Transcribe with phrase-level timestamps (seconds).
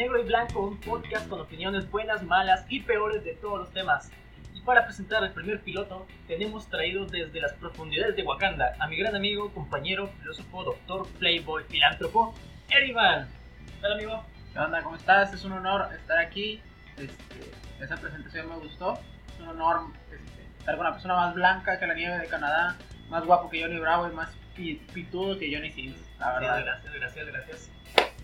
[0.00, 4.10] Negro y Blanco, un podcast con opiniones buenas, malas y peores de todos los temas.
[4.54, 8.96] Y para presentar el primer piloto, tenemos traído desde las profundidades de Wakanda a mi
[8.96, 12.34] gran amigo, compañero, filósofo, doctor, playboy, filántropo,
[12.70, 13.28] Erivan.
[13.66, 14.24] ¿Qué tal, amigo?
[14.54, 14.82] ¿Qué onda?
[14.82, 15.34] ¿Cómo estás?
[15.34, 16.62] Es un honor estar aquí.
[16.96, 17.50] Este,
[17.84, 18.98] esa presentación me gustó.
[19.34, 22.74] Es un honor este, estar con una persona más blanca que la nieve de Canadá,
[23.10, 26.64] más guapo que Johnny Bravo y más pi- pitudo que Johnny Sins, la Sí, verdad.
[26.64, 27.70] gracias, gracias, gracias.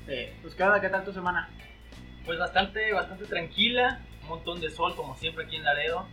[0.08, 0.80] Eh, pues, ¿qué onda?
[0.80, 1.50] ¿Qué tal tu semana?
[2.26, 6.06] Pues bastante, bastante tranquila, un montón de sol como siempre aquí en Laredo,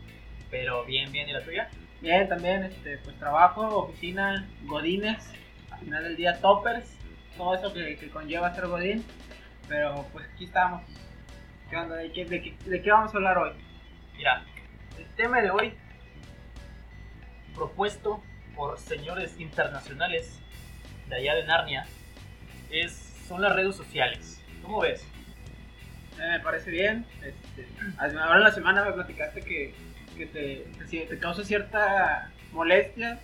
[0.51, 1.69] pero bien, bien, ¿y la tuya?
[2.01, 5.27] Bien, también, este, pues trabajo, oficina, godines,
[5.71, 6.85] al final del día toppers,
[7.35, 9.03] todo eso que, que conlleva ser godín.
[9.67, 10.83] Pero pues aquí estamos.
[11.69, 11.95] ¿Qué onda?
[11.95, 13.51] ¿De qué, de qué- de qué vamos a hablar hoy?
[14.15, 14.43] Mira,
[14.99, 15.73] el tema de hoy,
[17.55, 18.21] propuesto
[18.55, 20.39] por señores internacionales
[21.07, 21.87] de allá de Narnia,
[22.69, 22.91] es,
[23.27, 24.43] son las redes sociales.
[24.61, 25.07] ¿Cómo ves?
[26.19, 27.05] Eh, me parece bien.
[27.21, 29.73] Este, ahora en la semana me platicaste que,
[30.15, 33.19] que te, te causa cierta molestia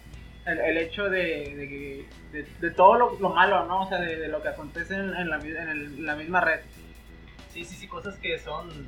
[0.46, 3.82] el, el hecho de, de, todo lo, lo malo, ¿no?
[3.84, 6.62] O sea, de, lo que acontece en, en la, en la misma red.
[7.50, 8.88] Sí, sí, sí, cosas que son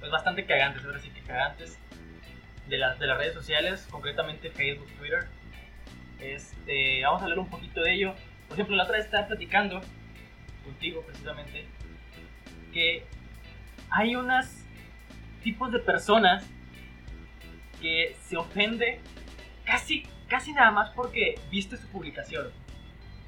[0.00, 1.78] pues, bastante cagantes, ahora sí que cagantes,
[2.68, 5.26] de, las de las redes sociales, concretamente Facebook, Twitter.
[6.20, 8.14] Este, vamos a hablar un poquito de ello.
[8.48, 9.80] Por ejemplo, la otra vez estaba platicando
[10.64, 11.66] contigo precisamente
[12.72, 13.04] que
[13.90, 14.46] hay unos
[15.42, 16.44] tipos de personas
[17.80, 19.00] que se ofende
[19.64, 22.48] casi, casi nada más porque viste su publicación.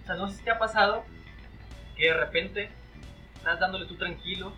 [0.03, 1.05] O sea, no sé si te ha pasado
[1.97, 2.71] que de repente
[3.35, 4.53] estás dándole tú tranquilo,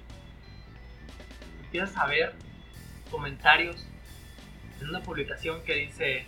[1.65, 2.35] empiezas a ver
[3.11, 3.87] comentarios
[4.81, 6.27] en una publicación que dice,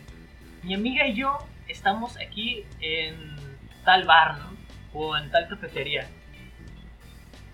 [0.63, 1.39] mi amiga y yo
[1.69, 3.37] estamos aquí en
[3.85, 4.57] tal bar, ¿no?
[4.93, 6.09] O en tal cafetería.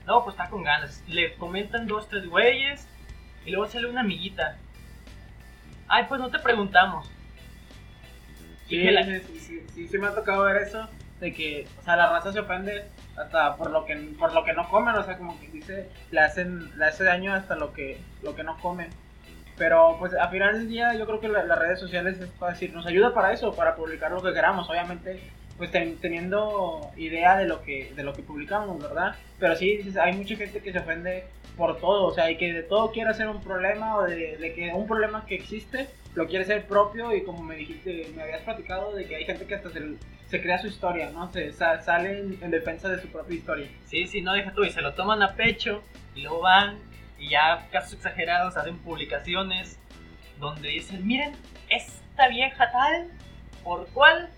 [0.08, 1.04] No, pues está con ganas.
[1.06, 2.88] Le comentan dos, tres güeyes
[3.44, 4.56] y luego sale una amiguita.
[5.86, 7.06] Ay, pues no te preguntamos.
[8.68, 10.88] Sí, la- sí, sí, sí, sí, sí me ha tocado ver eso,
[11.20, 12.86] de que, o sea, la raza se ofende
[13.18, 16.20] hasta por lo que, por lo que no comen, o sea, como que dice, le
[16.20, 18.88] hacen, le hace daño hasta lo que, lo que no comen.
[19.58, 22.52] Pero pues al final del día yo creo que la- las redes sociales es para
[22.52, 25.20] decir, nos ayuda para eso, para publicar lo que queramos, obviamente
[25.58, 29.14] pues ten- teniendo idea de lo que de lo que publicamos, ¿verdad?
[29.38, 31.24] Pero sí hay mucha gente que se ofende
[31.56, 34.54] por todo, o sea, y que de todo quiere hacer un problema o de, de
[34.54, 38.42] que un problema que existe lo quiere ser propio y como me dijiste, me habías
[38.42, 39.80] platicado de que hay gente que hasta se,
[40.28, 41.30] se crea su historia, ¿no?
[41.32, 43.68] Se sa- sale en, en defensa de su propia historia.
[43.86, 45.82] Sí, sí, no deja tú, y se lo toman a pecho
[46.14, 46.76] y van
[47.18, 49.78] y ya casos exagerados hacen publicaciones
[50.38, 51.32] donde dicen, miren,
[51.68, 53.08] esta vieja tal
[53.64, 54.28] por cual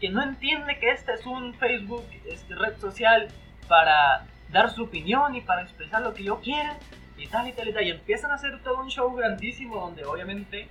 [0.00, 3.28] que no entiende que este es un Facebook, este red social
[3.68, 6.76] para dar su opinión y para expresar lo que yo quiera
[7.16, 10.04] y tal y tal y tal y empiezan a hacer todo un show grandísimo donde
[10.04, 10.66] obviamente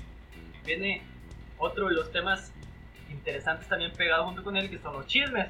[0.66, 1.02] viene
[1.58, 2.52] otro de los temas
[3.10, 5.48] interesantes también pegado junto con él que son los chismes.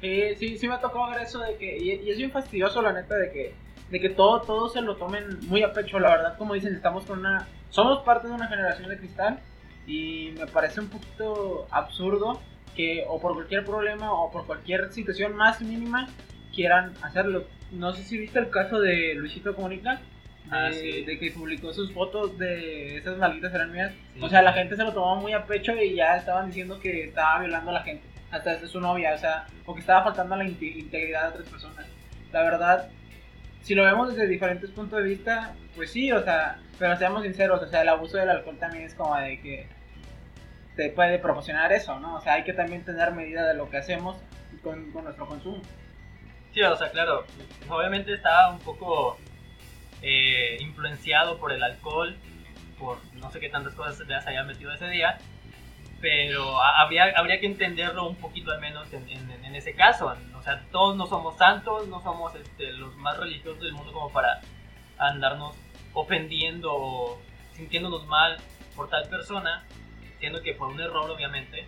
[0.00, 2.92] Sí, sí, sí me tocado ver eso de que, y, y es bien fastidioso la
[2.92, 3.54] neta de que,
[3.90, 7.04] de que todo, todo se lo tomen muy a pecho, la verdad, como dicen, estamos
[7.04, 9.40] con una, somos parte de una generación de cristal
[9.86, 12.40] y me parece un poquito absurdo
[12.78, 16.08] que o por cualquier problema o por cualquier situación más mínima
[16.54, 17.44] quieran hacerlo.
[17.72, 20.00] No sé si viste el caso de Luisito Comunica, de,
[20.50, 21.02] Ah, sí.
[21.04, 23.92] de que publicó sus fotos de esas malditas eran mías.
[24.14, 24.20] Sí.
[24.22, 27.04] O sea, la gente se lo tomó muy a pecho y ya estaban diciendo que
[27.04, 28.04] estaba violando a la gente.
[28.30, 31.28] Hasta es su novia, o sea, o que estaba faltando a la inte- integridad de
[31.30, 31.84] otras personas.
[32.32, 32.88] La verdad,
[33.62, 37.60] si lo vemos desde diferentes puntos de vista, pues sí, o sea, pero seamos sinceros,
[37.60, 39.66] o sea, el abuso del alcohol también es como de que
[40.78, 42.14] te puede proporcionar eso, ¿no?
[42.14, 44.16] O sea, hay que también tener medida de lo que hacemos
[44.62, 45.60] con, nuestro consumo.
[46.54, 47.24] Sí, o sea, claro,
[47.68, 49.18] obviamente estaba un poco
[50.02, 52.16] eh, influenciado por el alcohol,
[52.78, 54.04] por no sé qué tantas cosas se
[54.44, 55.18] metido ese día,
[56.00, 60.14] pero ha- habría, habría que entenderlo un poquito al menos en, en- en ese caso.
[60.38, 64.10] O sea, todos no somos santos, no somos este, los más religiosos del mundo como
[64.12, 64.42] para
[64.96, 65.56] andarnos
[65.92, 67.20] ofendiendo o
[67.54, 68.36] sintiéndonos mal
[68.76, 69.64] por tal persona,
[70.18, 71.66] siendo que fue un error obviamente.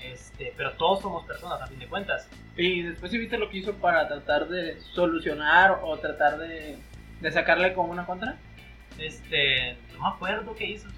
[0.00, 2.28] Este, pero todos somos personas a fin de cuentas.
[2.56, 6.76] Y después sí viste lo que hizo para tratar de solucionar o tratar de,
[7.20, 8.36] de sacarle como una contra.
[8.98, 10.88] Este, no me acuerdo qué hizo.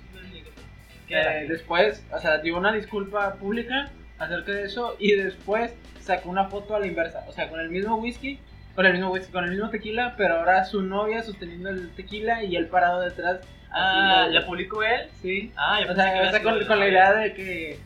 [1.07, 1.21] ¿Qué?
[1.21, 6.49] Eh, después, o sea, dio una disculpa pública acerca de eso y después sacó una
[6.49, 8.39] foto a la inversa, o sea, con el mismo whisky,
[8.75, 12.43] con el mismo whisky, con el mismo tequila, pero ahora su novia sosteniendo el tequila
[12.43, 13.41] y él parado detrás.
[13.75, 15.09] Ah, ¿la publicó él?
[15.23, 15.53] Sí.
[15.57, 17.79] Ah, yo O que sea, había o sea, con, de con la idea de que,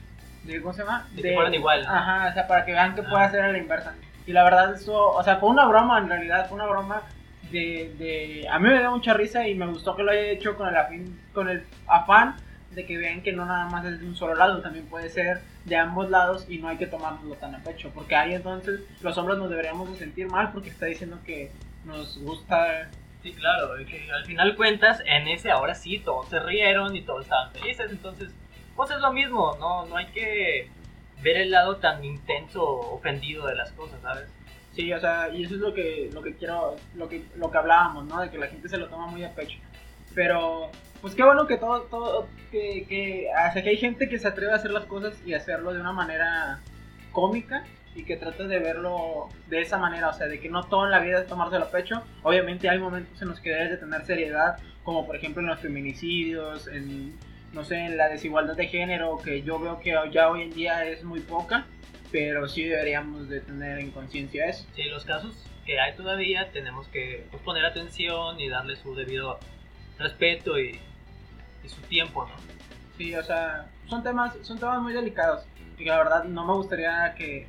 [0.45, 1.07] de, ¿cómo se llama?
[1.15, 1.85] De que fueran igual.
[1.87, 3.07] Ajá, o sea, para que vean que Ah.
[3.11, 3.95] puede hacer a la inversa.
[4.27, 7.03] Y la verdad, eso, o sea, fue una broma en realidad, fue una broma
[7.51, 8.47] de, de...
[8.51, 10.77] A mí me dio mucha risa y me gustó que lo haya hecho con el,
[10.77, 12.37] afín, con el afán
[12.73, 15.41] de que vean que no nada más es de un solo lado, también puede ser
[15.65, 19.17] de ambos lados y no hay que tomárnoslo tan a pecho, porque ahí entonces los
[19.17, 21.51] hombres nos deberíamos de sentir mal porque está diciendo que
[21.87, 22.89] nos gusta...
[23.33, 27.53] Claro, que al final cuentas, en ese ahora sí, todos se rieron y todos estaban
[27.53, 28.35] felices, entonces,
[28.77, 30.71] pues es lo mismo, no, no hay que
[31.23, 34.29] ver el lado tan intenso, ofendido de las cosas, ¿sabes?
[34.73, 37.59] Sí, o sea, y eso es lo que, lo que quiero, lo que, lo que
[37.59, 38.21] hablábamos, ¿no?
[38.21, 39.59] De que la gente se lo toma muy a pecho.
[40.15, 40.71] Pero,
[41.01, 44.53] pues qué bueno que todo, todo, que, que, o que hay gente que se atreve
[44.53, 46.61] a hacer las cosas y hacerlo de una manera
[47.13, 47.65] cómica
[47.99, 50.93] y que trata de verlo de esa manera, o sea, de que no todo en
[50.93, 52.05] la vida es tomárselo a pecho.
[52.23, 55.59] Obviamente hay momentos en los que debes de tener seriedad, como por ejemplo en los
[55.59, 57.19] feminicidios, en,
[57.53, 60.87] no sé, en la desigualdad de género, que yo veo que ya hoy en día
[60.87, 61.67] es muy poca,
[62.13, 64.65] pero sí deberíamos de tener en conciencia eso.
[64.77, 65.35] Sí, los casos
[65.67, 69.41] que hay todavía tenemos que pues, poner atención y darle su debido
[69.99, 70.79] respeto y,
[71.67, 72.35] su tiempo, ¿no?
[72.97, 75.45] Sí, o sea, son temas, son temas muy delicados
[75.77, 77.47] y la verdad no me gustaría que,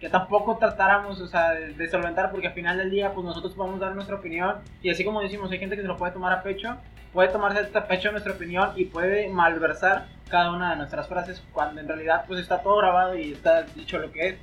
[0.00, 3.78] que tampoco tratáramos, o sea, de, solventar porque al final del día pues nosotros podemos
[3.78, 6.42] dar nuestra opinión y así como decimos, hay gente que se lo puede tomar a
[6.42, 6.76] pecho,
[7.12, 11.80] puede tomarse a pecho nuestra opinión y puede malversar cada una de nuestras frases cuando
[11.80, 14.38] en realidad pues está todo grabado y está dicho lo que es.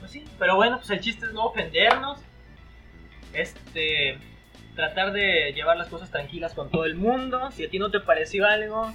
[0.00, 2.18] Pues sí, pero bueno, pues el chiste es no ofendernos.
[3.32, 4.18] Este,
[4.74, 7.50] tratar de llevar las cosas tranquilas con todo el mundo.
[7.50, 8.92] Si a ti no te pareció algo,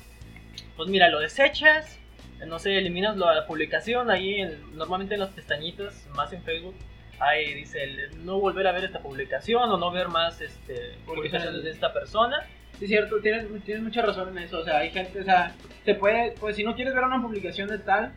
[0.76, 2.00] pues mira, lo desechas.
[2.46, 4.42] No sé, eliminas la publicación ahí,
[4.74, 6.76] normalmente en los pestañitos, más en Facebook.
[7.20, 11.64] Ahí dice el, no volver a ver esta publicación o no ver más este, publicaciones
[11.64, 12.46] de esta persona.
[12.78, 14.60] Sí, cierto, tienes, tienes mucha razón en eso.
[14.60, 17.70] O sea, hay gente, o sea, te puede, pues si no quieres ver una publicación
[17.70, 18.14] de tal,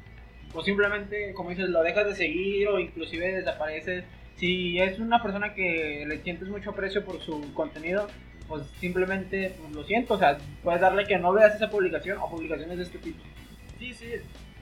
[0.52, 4.04] o simplemente, como dices, lo dejas de seguir o inclusive desapareces.
[4.36, 8.06] Si es una persona que le sientes mucho aprecio por su contenido,
[8.48, 12.28] pues simplemente pues, lo siento, o sea, puedes darle que no veas esa publicación o
[12.28, 13.22] publicaciones de este tipo.
[13.80, 13.94] Sí.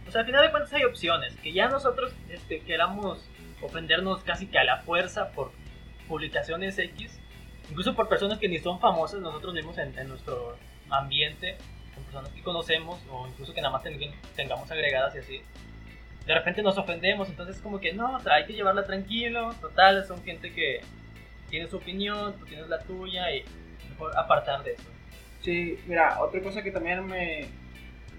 [0.07, 1.35] O sea, al final de cuentas hay opciones.
[1.37, 3.29] Que ya nosotros este, queramos
[3.61, 5.53] ofendernos casi que a la fuerza por
[6.07, 7.19] publicaciones X,
[7.69, 10.57] incluso por personas que ni son famosas, nosotros mismos en, nuestro
[10.89, 11.59] ambiente,
[11.95, 13.83] con personas que conocemos o incluso que nada más
[14.35, 15.43] tengamos agregadas y así,
[16.27, 20.07] de repente nos ofendemos, entonces como que no, o sea, hay que llevarla tranquilo, total,
[20.07, 20.81] son gente que
[21.51, 23.45] tiene su opinión, tú tienes la tuya y
[23.91, 24.85] mejor apartar de eso.
[25.41, 27.49] Sí, mira, otra cosa que también me,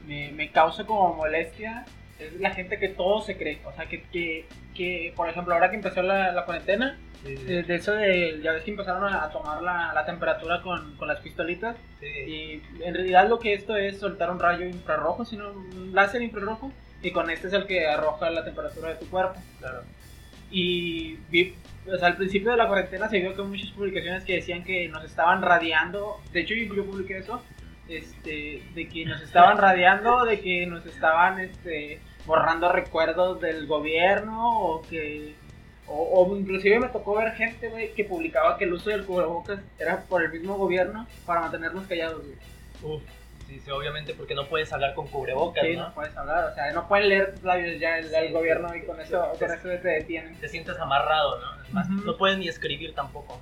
[0.10, 1.86] me, me causa como molestia
[2.20, 4.46] es la gente que todo se cree, o sea, que, que,
[4.76, 8.72] que por ejemplo, ahora que empezó la, la cuarentena, de, eso de, ya ves que
[8.72, 11.76] empezaron a, tomar la, la temperatura con, con, las pistolitas.
[12.02, 16.72] Y en realidad lo que esto es soltar un rayo infrarrojo, sino un láser infrarrojo.
[17.02, 19.40] Y con este es el que arroja la temperatura de tu cuerpo.
[19.60, 19.84] Claro.
[20.52, 21.56] Y vi,
[22.02, 25.42] al principio de la cuarentena se vio que muchas publicaciones que decían que nos estaban
[25.42, 26.22] radiando.
[26.32, 27.42] De hecho, yo publiqué eso.
[27.90, 34.60] Este, de que nos estaban radiando, de que nos estaban este, borrando recuerdos del gobierno
[34.60, 35.34] o que
[35.92, 40.02] o, inclusive me tocó ver gente, güey, que publicaba que el uso del cubrebocas era
[40.02, 42.38] por el mismo gobierno para mantenernos callados, güey.
[42.84, 43.02] Uf,
[43.48, 45.92] sí, sí, obviamente porque no puedes hablar con cubrebocas, sí, ¿no?
[45.96, 49.32] puedes hablar, o sea, no pueden leer tus labios ya el, gobierno y con eso,
[49.40, 50.36] con eso te detienen.
[50.36, 51.64] Te sientes amarrado, ¿no?
[51.64, 53.40] Es más, no puedes ni escribir tampoco.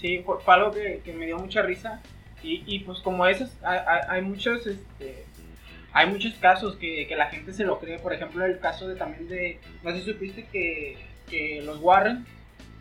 [0.00, 2.00] Sí, fue, algo que, que, me dio mucha risa
[2.42, 5.26] y, y pues como esos, hay, muchos, este...
[5.92, 8.94] Hay muchos casos que, que la gente se lo cree, por ejemplo el caso de
[8.94, 10.96] también de, no sé si supiste que
[11.30, 12.26] que los Warren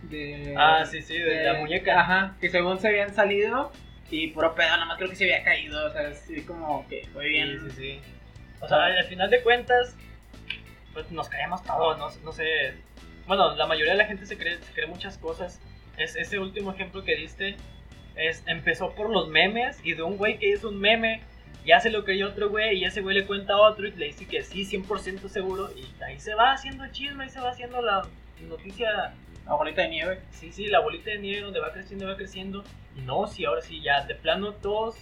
[0.04, 2.00] de ah sí sí de, la muñeca.
[2.00, 3.72] ajá que según se habían salido
[4.10, 7.08] y puro pedo nada más creo que se había caído o sea así como que
[7.14, 7.60] fue bien.
[7.60, 8.00] sí sí, sí.
[8.60, 9.96] o sea al final de cuentas
[10.94, 12.74] pues nos caemos todos no, no sé.
[13.28, 15.62] Bueno la mayoría de la gente se cree se cree muchas cosas.
[15.98, 17.58] Es ese último ejemplo que diste
[18.20, 21.22] es empezó por los memes y de un güey que hizo un meme
[21.66, 24.08] ya se lo creyó otro güey y ese güey le cuenta a otro y le
[24.08, 27.50] dice que sí, 100% seguro y ahí se va haciendo el chisme, ahí se va
[27.50, 28.08] haciendo la
[28.48, 29.14] noticia.
[29.46, 30.22] La bolita de nieve.
[30.32, 32.64] Sí, sí, la bolita de nieve donde va creciendo, va creciendo.
[32.96, 34.98] Y no, sí, ahora sí, ya de plano todos.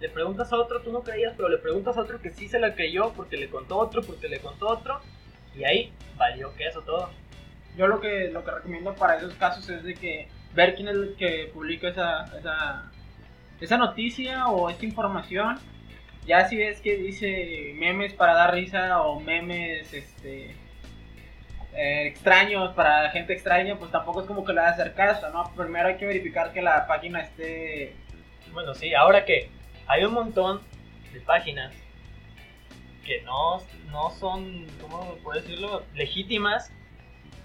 [0.00, 2.58] Le preguntas a otro, tú no creías, pero le preguntas a otro que sí se
[2.58, 5.00] la creyó porque le contó otro, porque le contó otro.
[5.56, 7.10] Y ahí valió que eso todo.
[7.76, 10.94] Yo lo que, lo que recomiendo para esos casos es de que ver quién es
[10.94, 12.90] el que publica esa, esa,
[13.60, 15.58] esa noticia o esta información.
[16.26, 20.56] Ya si ves que dice memes para dar risa o memes este
[21.76, 25.52] eh, extraños para gente extraña, pues tampoco es como que le va hacer caso, ¿no?
[25.56, 27.94] Primero hay que verificar que la página esté...
[28.52, 29.50] Bueno, sí, ahora que
[29.88, 30.60] hay un montón
[31.12, 31.74] de páginas
[33.04, 36.72] que no, no son, ¿cómo puedo decirlo?, legítimas,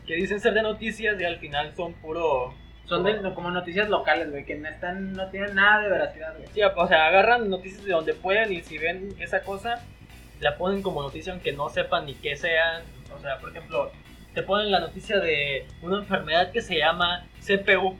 [0.05, 2.53] que dicen ser de noticias y al final son puro...
[2.89, 6.47] Son de, como noticias locales, güey, que no, están, no tienen nada de veracidad, güey.
[6.53, 9.83] Sí, o sea, agarran noticias de donde puedan y si ven esa cosa,
[10.39, 12.81] la ponen como noticia aunque no sepan ni qué sea.
[13.15, 13.91] O sea, por ejemplo,
[14.33, 17.97] te ponen la noticia de una enfermedad que se llama CPU.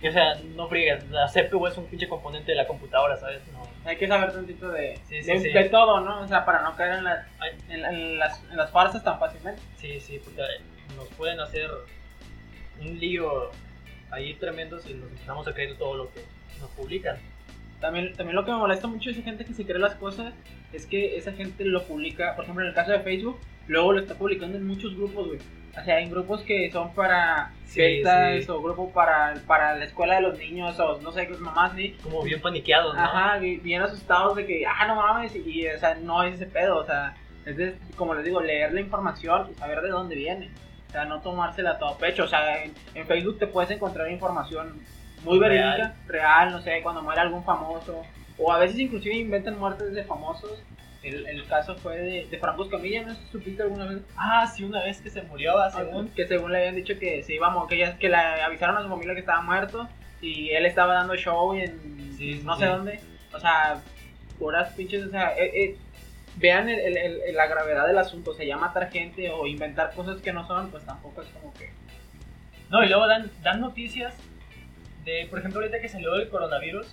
[0.00, 3.40] Y, o sea, no friegues, la CPU es un pinche componente de la computadora, ¿sabes?
[3.52, 3.62] No.
[3.86, 5.50] Hay que saber tantito de, Sí, sí, de, sí.
[5.52, 6.20] de todo, ¿no?
[6.20, 7.26] O sea, para no caer en, la-
[7.70, 9.60] en las, en las farsas tan fácilmente.
[9.76, 10.42] Sí, sí, porque
[10.96, 11.70] nos pueden hacer
[12.80, 13.50] un lío
[14.10, 16.20] ahí tremendo si nos empezamos a creer todo lo que
[16.60, 17.16] nos publican.
[17.80, 20.32] También, también lo que me molesta mucho esa gente que se cree las cosas
[20.72, 24.00] es que esa gente lo publica, por ejemplo, en el caso de Facebook, luego lo
[24.00, 25.38] está publicando en muchos grupos, güey.
[25.78, 28.50] O sea, en grupos que son para Sí, fiestas sí.
[28.50, 31.96] o grupos para, para la escuela de los niños o no sé qué mamás, sí.
[32.02, 33.00] Como bien paniqueados, ¿no?
[33.02, 36.36] Ajá, bi- bien asustados de que, ah, no mames, y, y, o sea, no es
[36.36, 39.88] ese pedo, o sea, es de, como les digo, leer la información y saber de
[39.88, 40.48] dónde viene.
[40.94, 42.22] O sea, no tomársela a todo pecho.
[42.22, 44.80] O sea, en, en Facebook te puedes encontrar información
[45.24, 48.04] muy verídica, real, no sé, cuando muere algún famoso.
[48.38, 50.62] O a veces inclusive inventan muertes de famosos.
[51.02, 54.02] El, el caso fue de, de Franco Escamilla, ¿no supiste alguna vez?
[54.16, 56.10] Ah, sí, una vez que se murió, ah, según.
[56.10, 58.82] Que según le habían dicho que se iba a que, ya- que le avisaron a
[58.82, 59.88] su familia que estaba muerto
[60.20, 62.60] y él estaba dando show en sí, no sí.
[62.60, 63.00] sé dónde.
[63.34, 63.82] O sea,
[64.38, 65.76] puras pinches, o sea, eh, eh,
[66.36, 69.92] vean el- el- el- la gravedad del asunto, o sea, ya matar gente o inventar
[69.94, 71.70] cosas que no son, pues tampoco es como que...
[72.70, 74.14] No, y luego dan, dan noticias
[75.04, 76.86] de, por ejemplo, ahorita que salió el coronavirus,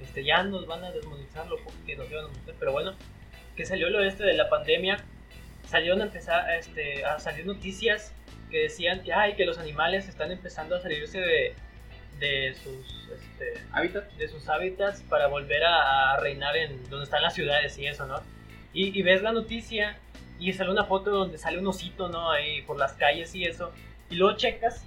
[0.00, 2.94] este, ya nos van a desmonetizar lo poco que nos iban a meter, pero bueno,
[3.56, 4.98] que salió lo este de la pandemia,
[5.66, 8.12] salieron a empezar este, a salir noticias
[8.50, 11.54] que decían que, ay, que los animales están empezando a salirse de,
[12.20, 13.08] de sus...
[13.12, 14.10] Este, Hábitat.
[14.12, 18.06] de sus hábitats para volver a, a reinar en donde están las ciudades y eso,
[18.06, 18.20] ¿no?
[18.72, 19.98] Y, y ves la noticia
[20.38, 22.30] y sale una foto donde sale un osito, ¿no?
[22.30, 23.72] Ahí por las calles y eso.
[24.10, 24.84] Y luego checas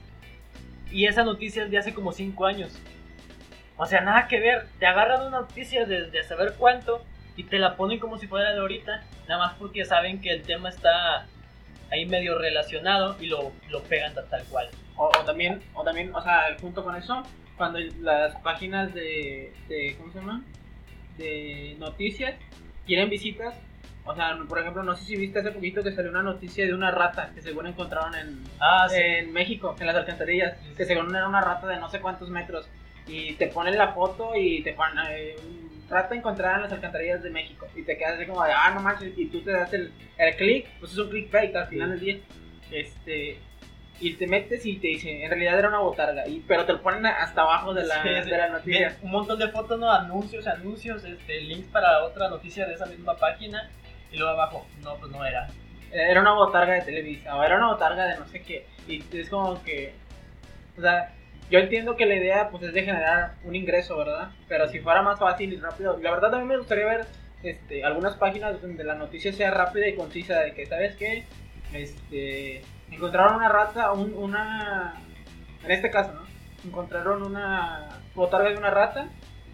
[0.92, 2.72] y esa noticia es de hace como 5 años.
[3.78, 4.68] O sea, nada que ver.
[4.80, 7.04] Te agarran una noticia desde saber cuánto
[7.36, 9.04] y te la ponen como si fuera de ahorita.
[9.28, 11.28] Nada más porque saben que el tema está
[11.92, 14.70] ahí medio relacionado y lo, lo pegan tal, cual.
[14.96, 17.24] O, o también, o también, o sea, junto con eso,
[17.58, 20.44] cuando las páginas de, de ¿cómo se llama?
[21.18, 22.36] De noticias
[22.86, 23.56] quieren visitas,
[24.12, 26.74] o sea, por ejemplo, no sé si viste hace poquito que salió una noticia de
[26.74, 28.96] una rata que según encontraron en, Ah, sí.
[29.00, 30.76] en México, en las alcantarillas, Sí, sí.
[30.76, 32.68] que según era una rata de no sé cuántos metros.
[33.08, 35.36] Y te ponen la foto y te ponen eh,
[35.90, 37.68] rata encontrada en las alcantarillas de México.
[37.76, 39.18] Y te quedas así como de, ah, no manches.
[39.18, 42.00] Y tú te das el, el clic, pues es un click fake al final del
[42.00, 42.18] día.
[42.72, 43.40] Este,
[44.00, 46.28] y te metes y te dice, en realidad era una botarga.
[46.28, 48.10] Y, pero te lo ponen hasta abajo de la, sí.
[48.10, 48.90] de la noticia.
[48.90, 49.92] Bien, un montón de fotos, ¿no?
[49.92, 53.70] Anuncios, anuncios, este, links para otra noticia de esa misma página.
[54.12, 55.48] Y luego abajo, no, pues no era.
[55.92, 58.66] Era una botarga de Televisa, o era una botarga de no sé qué.
[58.88, 59.94] Y es como que.
[60.78, 61.14] O sea,
[61.50, 64.30] yo entiendo que la idea pues es de generar un ingreso, ¿verdad?
[64.48, 65.98] Pero si fuera más fácil y rápido.
[66.02, 67.06] La verdad también me gustaría ver
[67.44, 70.40] este, algunas páginas donde la noticia sea rápida y concisa.
[70.42, 71.26] De que, ¿sabes qué?
[71.74, 72.62] Este.
[72.92, 74.96] Encontraron una rata, un- una.
[75.64, 76.22] En este caso, ¿no?
[76.68, 79.08] Encontraron una botarga de una rata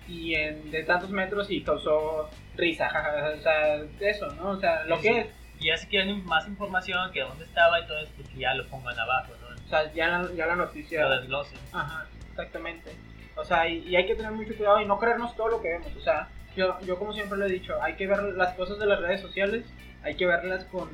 [0.07, 4.49] y en, de tantos metros y causó risa, jajaja, o sea, eso, ¿no?
[4.51, 5.19] O sea, lo Sí, que sí.
[5.19, 5.27] es.
[5.59, 8.53] Y ya si quieren más información, que dónde estaba y todo eso, pues que ya
[8.55, 9.47] lo pongan abajo, ¿no?
[9.65, 11.03] O sea, ya la, ya la noticia.
[11.07, 11.57] Lo desglosen.
[11.71, 12.91] Ajá, exactamente.
[13.37, 15.69] O sea, y, y hay que tener mucho cuidado y no creernos todo lo que
[15.69, 15.95] vemos.
[15.95, 18.85] O sea, yo, yo como siempre lo he dicho, hay que ver las cosas de
[18.85, 19.65] las redes sociales,
[20.03, 20.89] hay que verlas con,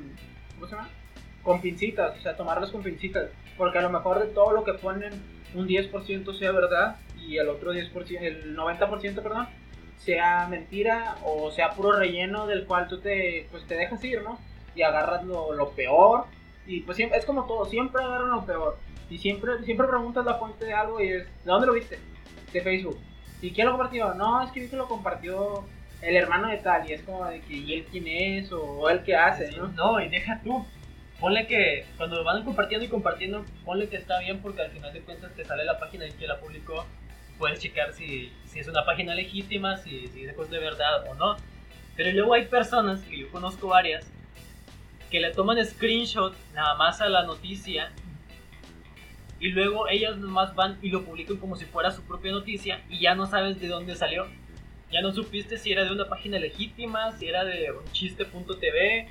[0.56, 0.90] ¿cómo se llama?
[1.44, 3.30] Con pincitas, o sea, tomarlas con pincitas.
[3.58, 5.12] Porque a lo mejor de todo lo que ponen,
[5.56, 9.48] un 10% sea verdad y el otro 10%, el 90%, perdón,
[10.04, 14.40] sea mentira o sea puro relleno del cual tú te, pues, te dejas ir, ¿no?
[14.76, 16.26] Y agarras lo, lo peor.
[16.66, 18.78] Y pues siempre, es como todo, siempre agarran lo peor.
[19.10, 22.00] Y siempre, siempre preguntas la fuente de algo y es, ¿de dónde lo viste?
[22.54, 22.98] De Facebook.
[23.42, 24.14] ¿Y quién lo compartió?
[24.14, 25.66] No, es que vi que lo compartió
[26.02, 26.90] el hermano de tal.
[26.90, 28.52] Y es como de que, ¿y él quién es?
[28.52, 29.68] O, o él qué hace, ¿no?
[29.70, 30.66] No, y deja tú.
[31.20, 35.02] Ponle que cuando van compartiendo y compartiendo, ponle que está bien porque al final de
[35.02, 36.86] cuentas te sale la página en que la publicó.
[37.38, 41.16] Puedes checar si, si es una página legítima, si, si es cosa de verdad o
[41.16, 41.38] no.
[41.96, 44.10] Pero luego hay personas, que yo conozco varias,
[45.10, 47.92] que le toman screenshot nada más a la noticia
[49.40, 53.00] y luego ellas nomás van y lo publican como si fuera su propia noticia y
[53.00, 54.28] ya no sabes de dónde salió.
[54.92, 59.10] Ya no supiste si era de una página legítima, si era de un chiste.tv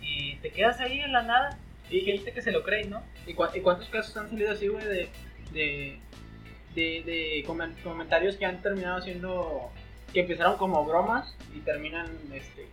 [0.00, 1.58] y te quedas ahí en la nada.
[1.90, 3.02] Y gente que se lo cree, ¿no?
[3.26, 5.08] ¿Y, cua- y cuántos casos han salido así, güey, de,
[5.52, 5.98] de,
[6.76, 9.72] de, de comen- comentarios que han terminado siendo,
[10.12, 12.66] que empezaron como bromas y terminan este,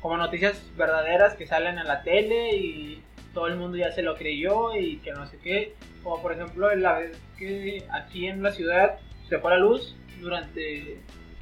[0.00, 3.02] como noticias verdaderas que salen en la tele y
[3.34, 5.74] todo el mundo ya se lo creyó y que no sé qué.
[6.02, 10.98] Como por ejemplo la vez que aquí en la ciudad se fue la luz durante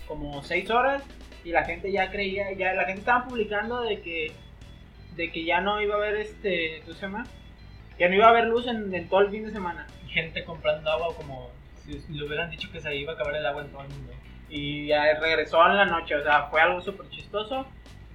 [0.08, 1.02] como seis horas
[1.44, 4.32] y la gente ya creía, ya la gente estaba publicando de que
[5.16, 7.26] de que ya no iba a haber este, ¿cómo se llama?
[7.98, 9.86] Que no iba a haber luz en, todo el fin de semana.
[10.08, 11.50] Gente comprando agua como
[11.84, 14.12] si le hubieran dicho que se iba a acabar el agua en todo el mundo.
[14.48, 17.66] Y ya regresó en la noche, o sea, fue algo súper chistoso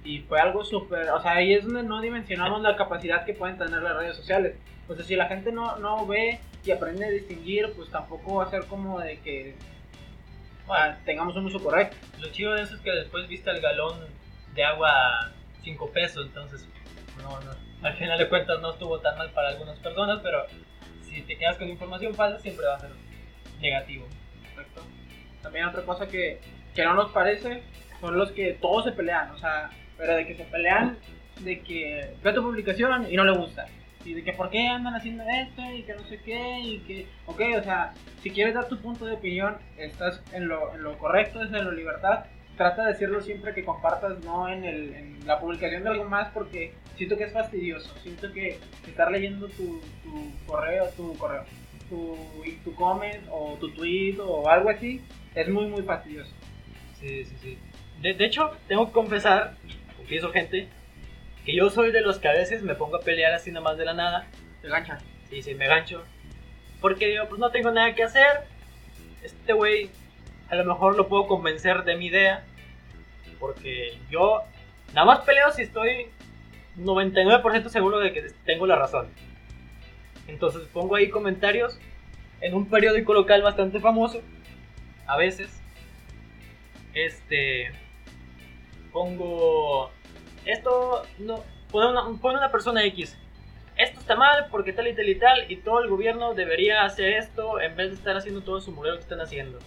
[0.04, 3.58] y fue algo súper, o sea, ahí es donde no dimensionamos la capacidad que pueden
[3.58, 4.56] tener las redes sociales.
[4.88, 8.44] O sea, si la gente no, no ve y aprende a distinguir, pues tampoco va
[8.44, 9.54] a ser como de que
[10.68, 11.96] ah, tengamos un uso correcto.
[12.18, 13.98] Lo chido de eso es que después viste el galón
[14.54, 15.30] de agua
[15.62, 16.66] 5 pesos, entonces
[17.18, 17.50] no, no,
[17.82, 20.46] al final de cuentas no estuvo tan mal para algunas personas, pero
[21.02, 22.90] si te quedas con información falsa siempre va a ser
[23.60, 24.06] negativo.
[24.54, 24.82] Correcto.
[25.42, 26.40] También otra cosa que,
[26.74, 27.62] que no nos parece
[28.00, 30.98] son los que todos se pelean, o sea, pero de que se pelean,
[31.40, 33.66] de que ve tu publicación y no le gusta.
[34.04, 37.06] Y de que por qué andan haciendo esto y que no sé qué y que,
[37.26, 40.96] ok, o sea, si quieres dar tu punto de opinión, estás en lo, en lo
[40.98, 42.24] correcto, es en lo libertad.
[42.56, 46.28] Trata de decirlo siempre que compartas, no en, el, en la publicación de algo más,
[46.32, 47.94] porque siento que es fastidioso.
[48.02, 51.44] Siento que estar leyendo tu, tu correo, tu correo,
[51.90, 52.16] tu,
[52.64, 55.02] tu comment o tu tweet o algo así,
[55.34, 56.30] es muy, muy fastidioso.
[56.98, 57.58] Sí, sí, sí.
[58.00, 59.56] De, de hecho, tengo que confesar,
[59.98, 60.68] confieso gente,
[61.44, 63.84] que yo soy de los que a veces me pongo a pelear así nomás de
[63.84, 64.26] la nada.
[64.62, 64.98] Te gancha.
[65.28, 66.02] Sí, sí, me gancho.
[66.80, 68.44] Porque digo, pues no tengo nada que hacer.
[69.22, 69.90] Este güey,
[70.48, 72.44] a lo mejor lo puedo convencer de mi idea.
[73.38, 74.42] Porque yo
[74.94, 76.08] nada más peleo si estoy
[76.78, 79.08] 99% seguro de que tengo la razón.
[80.26, 81.78] Entonces pongo ahí comentarios
[82.40, 84.20] en un periódico local bastante famoso.
[85.06, 85.60] A veces.
[86.94, 87.72] Este.
[88.92, 89.90] Pongo.
[90.44, 91.42] Esto no.
[91.70, 93.16] Pone una, pone una persona X.
[93.76, 95.50] Esto está mal porque tal y tal y tal.
[95.50, 98.96] Y todo el gobierno debería hacer esto en vez de estar haciendo todo su murero
[98.96, 99.58] que están haciendo.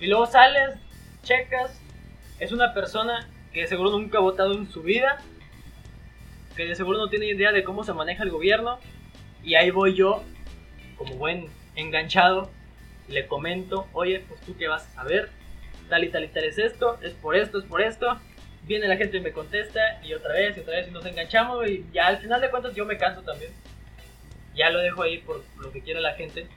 [0.00, 0.76] Y luego sales,
[1.22, 1.80] checas.
[2.38, 5.18] Es una persona que seguro nunca ha votado en su vida.
[6.56, 8.78] Que de seguro no tiene idea de cómo se maneja el gobierno.
[9.44, 10.22] Y ahí voy yo,
[10.96, 12.50] como buen enganchado,
[13.08, 15.30] le comento, oye, pues tú qué vas a ver,
[15.88, 18.18] tal y tal y tal es esto, es por esto, es por esto.
[18.62, 21.68] Viene la gente y me contesta, y otra vez, y otra vez, y nos enganchamos,
[21.68, 23.52] y ya al final de cuentas yo me canso también.
[24.56, 26.48] Ya lo dejo ahí por lo que quiera la gente.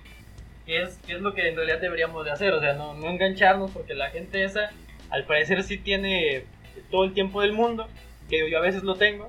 [0.65, 3.09] Que es, que es lo que en realidad deberíamos de hacer, o sea, no, no
[3.09, 4.71] engancharnos, porque la gente esa,
[5.09, 6.45] al parecer sí tiene
[6.89, 7.87] todo el tiempo del mundo,
[8.29, 9.27] que yo a veces lo tengo,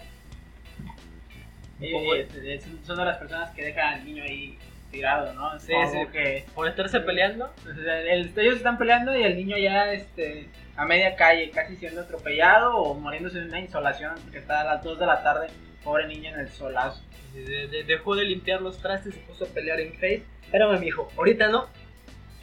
[2.85, 4.59] Son de las personas que dejan al niño ahí
[4.91, 5.59] tirado, ¿no?
[5.61, 6.11] Sí, Como sí.
[6.13, 7.47] que por estarse peleando.
[7.47, 11.77] o sea, el- ellos están peleando y el niño ya este, a media calle, casi
[11.77, 15.47] siendo atropellado o muriéndose en una insolación porque está a las 2 de la tarde,
[15.85, 17.03] pobre niño en el solazo.
[17.35, 20.25] De- de- dejó de limpiar los trastes y se puso a pelear en Face.
[20.45, 21.69] Espérame, mijo, ahorita no.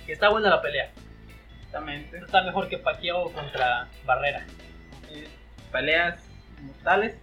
[0.06, 0.90] Que está buena la pelea.
[1.66, 2.18] Exactamente.
[2.20, 4.46] Está mejor que Pacquiao contra Barrera.
[5.12, 5.28] Eh,
[5.72, 6.18] peleas
[6.62, 7.18] mortales.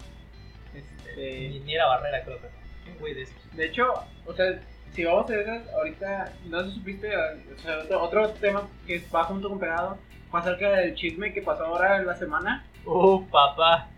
[1.17, 2.65] Ni, Este, ni era Barrera, creo que
[3.01, 3.93] güey de de hecho,
[4.27, 4.61] o sea,
[4.93, 9.03] si vamos a esas, ahorita, no sé si supiste, o sea, otro, otro tema que
[9.15, 9.99] va junto con pegado,
[10.31, 12.65] fue acerca del chisme que pasó ahora en la semana.
[12.85, 13.89] Uh, papá.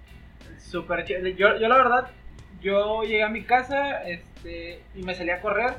[0.58, 1.26] Súper chido.
[1.28, 2.10] Yo, yo la verdad,
[2.60, 5.74] yo llegué a mi casa este, y me salí a correr.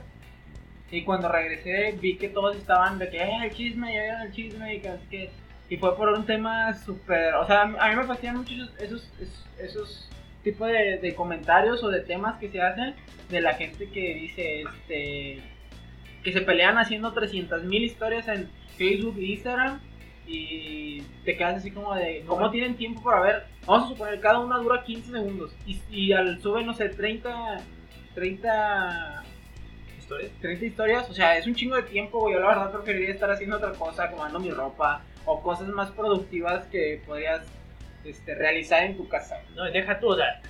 [0.89, 4.31] Y cuando regresé vi que todos estaban de que, eh, el chisme, ya vieron el
[4.31, 5.29] chisme y que, que...
[5.69, 7.35] Y fue por un tema súper...
[7.35, 9.11] O sea, a mí me fascinan mucho esos, esos,
[9.59, 10.09] esos,
[10.51, 12.95] tipos de, de comentarios o de temas que se hacen
[13.29, 15.41] de la gente que dice, este...
[16.23, 19.79] Que se pelean haciendo 300.000 historias en Facebook e Instagram
[20.27, 24.39] y te quedas así como de cómo tienen tiempo para ver vamos a suponer cada
[24.39, 27.61] una dura 15 segundos y, y al sube no sé 30
[28.13, 29.23] 30
[29.97, 30.29] ¿Historia?
[30.41, 32.33] 30 historias o sea es un chingo de tiempo güey.
[32.33, 36.65] Yo la verdad preferiría estar haciendo otra cosa acomodando mi ropa o cosas más productivas
[36.67, 37.41] que podrías
[38.07, 40.41] este, realizar en tu casa No, deja tú, o sea,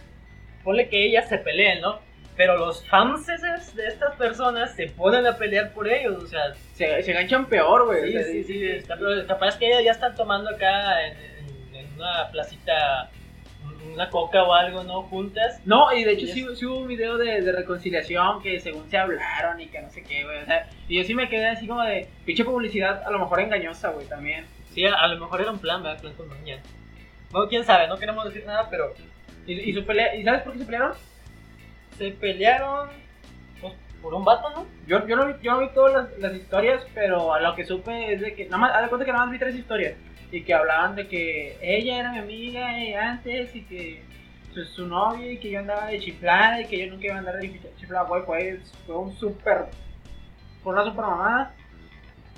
[0.63, 1.99] ponle que ellas se peleen, ¿no?
[2.35, 7.01] Pero los fans de estas personas se ponen a pelear por ellos, o sea, se,
[7.01, 9.91] se ganchan peor güey sí, o sea, sí, sí, está- pero capaz que ellas ya
[9.91, 13.09] están tomando acá en, en- en una placita
[13.93, 15.03] una coca o algo, ¿no?
[15.03, 15.61] Juntas.
[15.65, 18.89] No, y de hecho Y sí, sí hubo un video de, de reconciliación que según
[18.89, 20.39] se hablaron y que no sé qué, güey.
[20.43, 23.39] O sea, y yo sí me quedé así como de pinche publicidad, a lo mejor
[23.39, 24.45] engañosa, güey, también.
[24.73, 25.99] Sí, a, a lo mejor era un plan, ¿verdad?
[26.01, 26.61] Plan con mañana.
[27.31, 28.93] Bueno, quién sabe, no queremos decir nada, pero
[29.45, 30.93] Y, su pelea, ¿y sabes por qué se pelearon?
[31.97, 32.89] se pelearon
[33.59, 34.67] pues, por un vato, ¿no?
[34.85, 38.13] Yo, yo, no, vi, yo no vi todas las, historias, pero a lo que supe
[38.13, 39.95] es de que, nada más, haz de cuenta que nada más vi tres historias.
[40.31, 42.69] Y que hablaban de que ella era mi amiga
[43.01, 44.03] antes y que
[44.53, 47.19] pues, su novia y que yo andaba de chiflada y que yo nunca iba a
[47.19, 49.65] andar de chiflada, güey, fue, fue un súper,
[50.63, 51.53] fue una súper mamada.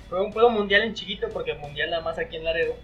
[0.08, 2.74] Fue un juego mundial en chiquito porque mundial nada más aquí en Laredo.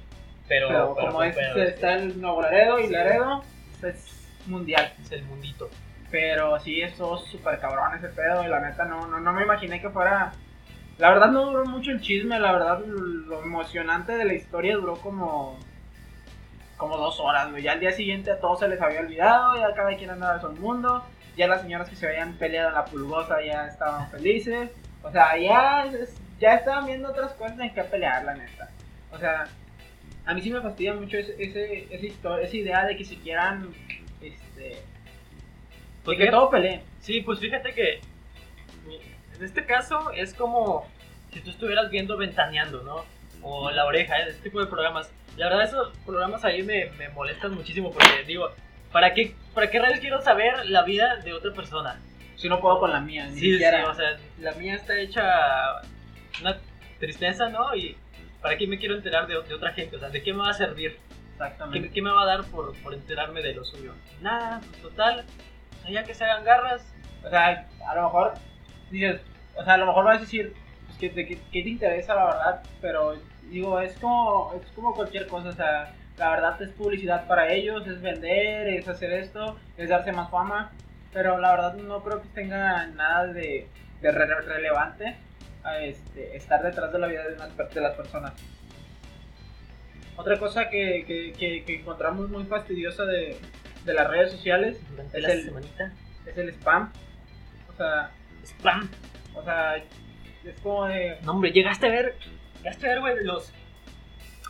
[0.49, 2.89] Pero, Pero, pero como es, está el Nuevo Laredo y.
[2.89, 3.43] Laredo,
[3.83, 4.93] es mundial.
[5.03, 5.69] es el mundito.
[6.11, 9.81] Pero sí, estuvo súper cabrón ese pedo y la neta no, no, no me imaginé
[9.81, 10.33] que fuera...
[10.99, 14.97] La verdad no duró mucho el chisme, la verdad lo emocionante de la historia duró
[14.97, 15.59] como...
[16.77, 17.63] Como dos horas, güey.
[17.63, 20.41] Ya al día siguiente a todos se les había olvidado, ya cada quien andaba en
[20.43, 21.03] su mundo.
[21.35, 24.71] Ya las señoras que se habían peleado en la pulgosa ya estaban felices.
[25.03, 25.87] O sea, ya,
[26.39, 28.69] ya estaban viendo otras cosas en que pelear, la neta.
[29.11, 29.47] O sea,
[30.27, 33.73] a mí sí me fastidia mucho ese, ese, esa, esa idea de que se quieran...
[34.21, 34.83] Este,
[36.05, 36.83] Pues de que fíjate- todo peleen.
[37.01, 38.01] Sí, pues fíjate que
[39.39, 40.87] en este caso es como
[41.33, 43.05] si tú estuvieras viendo Ventaneando, ¿no?
[43.43, 45.13] O La Oreja, ese tipo de programas.
[45.37, 48.51] La verdad, esos programas ahí me, me molestan muchísimo porque digo,
[48.93, 52.01] ¿para qué, ¿para qué rayos quiero saber la vida de otra persona?
[52.37, 53.89] Si no puedo con la mía, ni Sí, sí, siquiera.
[53.91, 55.83] o sea, la mía está hecha
[56.41, 56.57] una
[56.99, 57.75] tristeza, ¿no?
[57.77, 57.97] Y
[58.47, 59.97] ¿para qué me quiero enterar de, de otra gente?
[59.97, 60.93] O sea, ¿de qué me va a servir?
[60.99, 61.91] ¿Qué, Exactamente.
[61.91, 63.93] qué me va a dar por, por enterarme de lo suyo?
[64.21, 65.25] Nada, pues, total.
[65.91, 68.35] Ya que se hagan garras, O sea, a lo mejor
[68.91, 69.21] dices,
[69.57, 70.55] o sea, a lo mejor vas a decir,
[70.87, 73.17] pues, que, de que te interesa la verdad, pero
[73.51, 77.85] digo, es como, es como cualquier cosa, o sea, la verdad es publicidad para ellos,
[77.89, 80.71] es vender, es hacer esto, es darse más fama,
[81.13, 83.69] pero la verdad no creo que tenga nada de,
[84.01, 85.17] de re- relevante
[85.67, 88.33] a este, estar detrás de la vida de, per- de las personas.
[90.17, 93.37] Otra cosa que, que, que, que encontramos muy fastidiosa de,
[93.85, 95.93] de las redes sociales durante Es la el- semanita.
[96.27, 96.93] es el spam.
[97.69, 98.11] O sea,
[98.45, 98.89] Spam.
[99.35, 101.19] o sea, es como de.
[101.23, 102.15] No, hombre, llegaste a ver,
[102.59, 103.53] llegaste a ver, güey, los...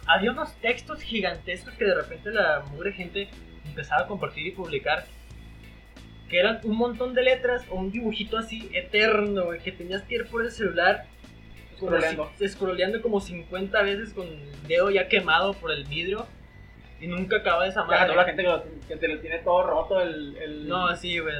[0.07, 3.29] Había unos textos gigantescos que de repente la mugre gente
[3.65, 5.05] empezaba a compartir y publicar.
[6.29, 10.17] Que eran un montón de letras o un dibujito así eterno, güey, que tenías que
[10.17, 11.05] ir por el celular.
[11.79, 12.31] como Scrolleando.
[12.39, 16.27] si- Scrolleando como 50 veces con el dedo ya quemado por el vidrio.
[17.01, 18.05] Y nunca acaba esa Ya, madre.
[18.07, 21.19] toda la gente que, lo- que te lo tiene todo roto el, el, No, sí,
[21.19, 21.35] güey.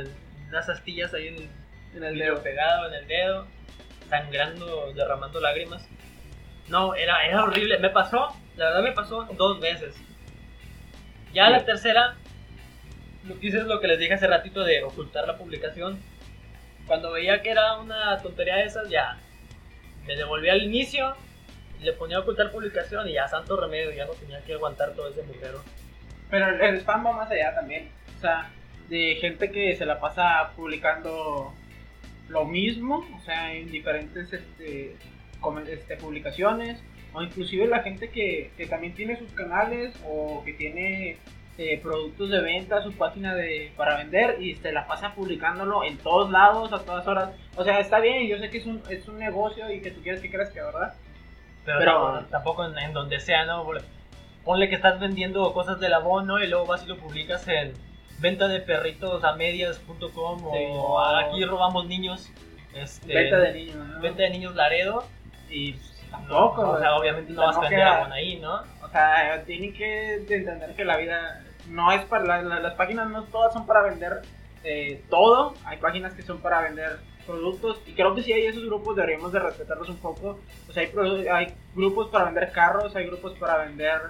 [0.51, 1.37] Las astillas ahí en,
[1.97, 2.35] en el el dedo.
[2.35, 3.47] dedo pegado en el dedo,
[4.11, 5.89] sangrando, derramando lágrimas.
[6.69, 7.79] No, era, era horrible.
[7.79, 9.95] Me pasó, la verdad me pasó dos veces.
[11.33, 11.53] Ya Sí.
[11.53, 12.17] la tercera,
[13.29, 15.99] lo que hice es lo que les dije hace ratito de ocultar la publicación.
[16.87, 19.19] Cuando veía que era una tontería de esas, ya
[20.07, 21.15] me devolví al inicio,
[21.81, 25.09] le ponía a ocultar publicación y ya santo remedio, ya no tenía que aguantar todo
[25.09, 25.63] ese mujero.
[26.31, 27.91] Pero el, spam va más allá también.
[28.17, 28.51] O sea,
[28.89, 31.53] de gente que se la pasa publicando
[32.29, 34.97] lo mismo, o sea, en diferentes este,
[35.69, 41.19] este, publicaciones, o inclusive la gente que, que también tiene sus canales o que tiene
[41.59, 45.97] eh, productos de venta, su página de, para vender y se la pasa publicándolo en
[45.99, 47.31] todos lados, a todas horas.
[47.57, 50.03] O sea, está bien, yo sé que es un, es un negocio y que tú
[50.03, 50.95] quieres que crezca, ¿verdad?
[51.65, 53.67] Pero, Pero- tampoco, en, en donde sea, ¿no?
[54.45, 57.73] Ponle que estás vendiendo cosas del abono y luego vas y lo publicas en
[58.21, 60.67] venta de perritos a medias.com Sí.
[60.71, 62.31] o aquí robamos niños.
[62.75, 64.01] Este, Venta de niños, ¿no?
[64.01, 65.05] venta de niños Laredo
[65.51, 65.75] y
[66.11, 68.61] Tampoco, no, o sea, obviamente no vas a vender abono ahí, ¿no?
[68.83, 73.09] O sea, tienen que entender que la vida no es para la- la- las páginas
[73.11, 74.23] no todas son para vender
[74.65, 75.55] eh, todo.
[75.65, 79.33] Hay páginas que son para vender productos y creo que si hay esos grupos deberíamos
[79.33, 80.41] de respetarlos un poco.
[80.69, 84.01] O sea, hay, hay grupos para vender carros, hay grupos para vender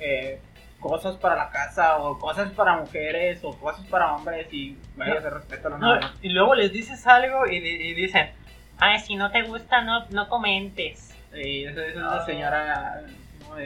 [0.00, 0.40] eh,
[0.80, 5.30] cosas para la casa o cosas para mujeres o cosas para hombres y vaya, se
[5.30, 6.14] respeta la No, norma.
[6.22, 8.30] y luego les dices algo y, di- y dicen,
[8.78, 11.14] ay, si no te gusta, no, no comentes.
[11.32, 12.24] Sí, esa, es la Ah.
[12.26, 13.02] señora
[13.42, 13.56] como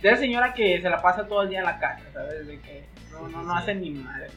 [0.00, 2.46] de, esa señora que se la pasa todo el día en la casa, ¿sabes?
[2.46, 4.28] De que no, no, no hace ni madre.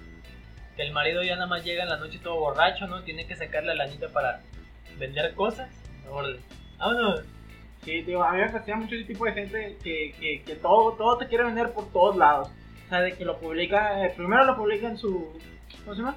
[0.75, 3.03] Que el marido ya nada más llega en la noche todo borracho, ¿no?
[3.03, 4.41] Tiene que sacarle la lanita para
[4.97, 5.69] vender cosas.
[6.09, 6.39] Órale.
[6.77, 7.23] Vámonos.
[7.83, 10.93] Sí, digo, a mí me fascina mucho ese tipo de gente que, que, que todo,
[10.93, 12.49] todo te quiere vender por todos lados.
[12.85, 15.37] O sea, de que lo publica, eh, primero lo publica en su,
[15.83, 16.15] ¿cómo se llama?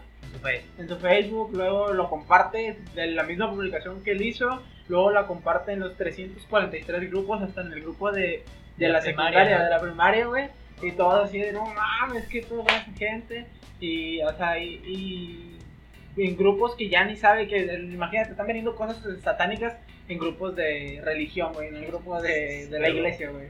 [0.79, 5.27] En su Facebook, luego lo comparte de la misma publicación que él hizo, luego la
[5.27, 8.45] comparte en los 343 grupos, hasta en el grupo de,
[8.77, 10.49] de la primaria, secundaria, de la primaria, güey.
[10.83, 13.47] Y todos así de, no mames, que toda esa gente.
[13.81, 15.59] Y, o sea, y,
[16.17, 19.75] y en grupos que ya ni sabe que, imagínate, están vendiendo cosas satánicas
[20.09, 23.49] en grupos de religión, güey, en el grupo de, de la iglesia, güey.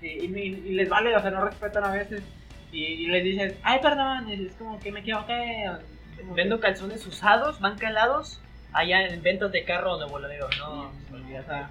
[0.00, 2.22] Y, y- y les vale, o sea, no respetan a veces.
[2.70, 5.64] Y, les dices, ay, perdón, es como que me equivoqué.
[5.70, 8.40] o- Vendo calzones usados, van calados,
[8.72, 10.48] allá en ventas de carro de voladero.
[10.58, 11.40] No, Sí, olvídate.
[11.40, 11.70] o sea,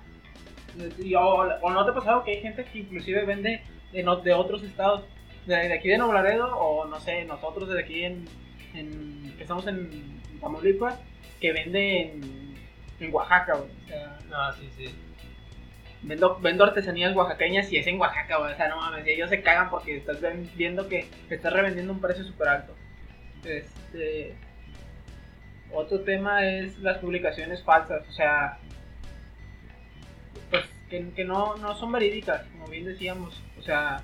[0.99, 3.61] y- o, o no te ha pasado que hay gente que inclusive vende
[3.91, 5.05] de, no- de otros estados
[5.45, 8.25] de, de aquí de Nuevo Laredo o no sé, nosotros desde aquí en,
[8.73, 10.99] en que estamos en Tamaulipas,
[11.39, 12.55] que venden
[12.99, 13.69] en Oaxaca, güey.
[13.85, 14.95] O sea, No, sí, sí.
[16.03, 18.53] vendo, vendo artesanías oaxaqueñas y es en Oaxaca, güey.
[18.53, 20.17] O sea, no mames, y ellos se cagan porque estás
[20.55, 22.73] viendo que estás revendiendo un precio súper alto.
[23.45, 24.35] Este.
[25.71, 28.57] Otro tema es las publicaciones falsas, o sea.
[30.89, 33.41] Que, que no, no son verídicas, como bien decíamos.
[33.59, 34.01] O sea,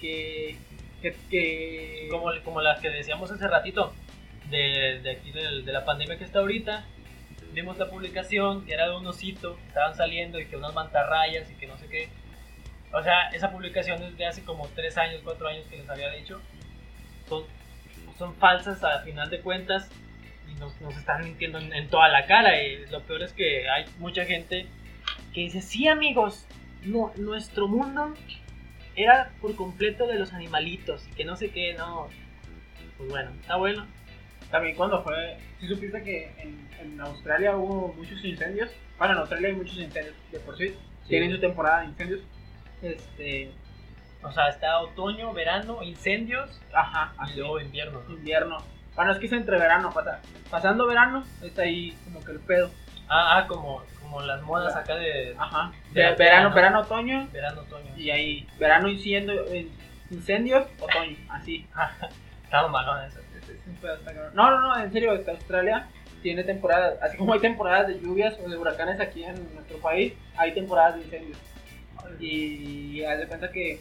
[0.00, 0.56] que.
[1.02, 3.92] que, que- Como, como las que decíamos hace ratito,
[4.50, 6.84] de, de aquí del- de la pandemia que está ahorita,
[7.52, 11.50] vimos la publicación que era de un osito, que estaban saliendo y que unas mantarrayas
[11.50, 12.08] y que no sé qué.
[12.92, 16.10] O sea, esa publicación es de hace como 3 años, 4 años que les había
[16.12, 16.40] dicho.
[17.28, 17.42] Son,
[18.18, 19.90] son falsas a final de cuentas
[20.50, 22.62] y nos, nos están mintiendo en, en toda la cara.
[22.62, 24.66] Y lo peor es que hay mucha gente
[25.36, 26.46] que dice, sí amigos,
[26.82, 28.14] no, nuestro mundo
[28.94, 32.08] era por completo de los animalitos, que no sé qué, no.
[32.96, 33.86] Pues bueno, está bueno.
[34.50, 35.36] También cuando fue.
[35.60, 38.70] Si supiste que en, en Australia hubo muchos incendios.
[38.96, 40.74] Bueno, en Australia hay muchos incendios de por sí.
[41.06, 42.20] Tienen su temporada de incendios.
[42.80, 43.50] Este.
[44.22, 47.38] O sea, está otoño, verano, incendios Ajá, y así.
[47.40, 48.02] luego invierno.
[48.08, 48.14] ¿no?
[48.14, 48.56] invierno.
[48.94, 50.22] Bueno, es que es entre verano, pasa.
[50.50, 52.70] Pasando verano, está ahí como que el pedo.
[53.08, 55.72] Ah, ah, como, como las modas acá de Ajá.
[55.92, 56.54] Verano, ¿no?
[56.54, 57.28] verano, otoño.
[57.32, 57.92] verano, otoño.
[57.96, 59.44] Y ahí, verano incendio,
[60.10, 61.16] incendios, otoño.
[61.28, 61.66] Así.
[62.44, 63.20] Está malón eso.
[64.34, 65.88] No, no, no, en serio, esta Australia
[66.22, 66.98] tiene temporadas.
[67.02, 70.96] Así como hay temporadas de lluvias o de huracanes aquí en nuestro país, hay temporadas
[70.96, 71.38] de incendios.
[72.20, 73.80] Y haz de cuenta que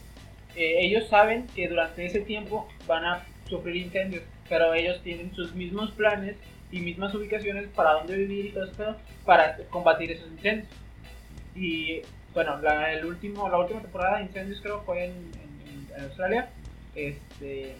[0.55, 5.53] eh, ellos saben que durante ese tiempo van a sufrir incendios, pero ellos tienen sus
[5.53, 6.35] mismos planes
[6.75, 10.67] y mismas ubicaciones para dónde vivir y todo eso para combatir esos incendios.
[11.55, 12.01] Y
[12.33, 16.49] bueno, la, el último, la última temporada de incendios creo fue en, en- en Australia.
[16.93, 17.75] Este,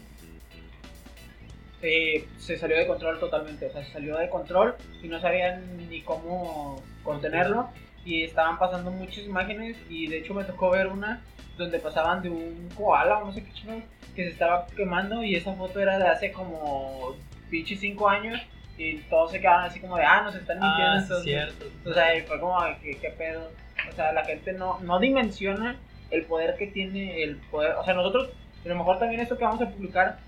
[1.82, 5.88] eh, se salió de control totalmente, o sea, se salió de control y no sabían
[5.90, 7.68] ni cómo contenerlo
[8.04, 11.22] y estaban pasando muchas imágenes y de hecho me tocó ver una
[11.58, 13.82] donde pasaban de un koala o no sé qué chino
[14.14, 17.14] que se estaba quemando y esa foto era de hace como
[17.50, 18.40] pinche 5 años
[18.78, 21.24] y todos se quedaban así como de ah nos están mintiendo Ah, sí, entonces".
[21.24, 21.64] cierto.
[21.90, 23.50] o sea y fue como qué pedo
[23.90, 25.76] o sea la gente no, no dimensiona
[26.10, 28.30] el poder que tiene el poder o sea nosotros
[28.64, 30.18] a lo mejor también esto que vamos a publicar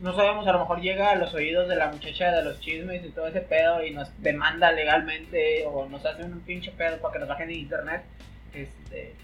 [0.00, 3.04] no sabemos, a lo mejor llega a los oídos de la muchacha de los chismes
[3.04, 7.14] y todo ese pedo y nos demanda legalmente o nos hace un pinche pedo para
[7.14, 8.02] que nos bajen de internet.
[8.54, 9.14] Este,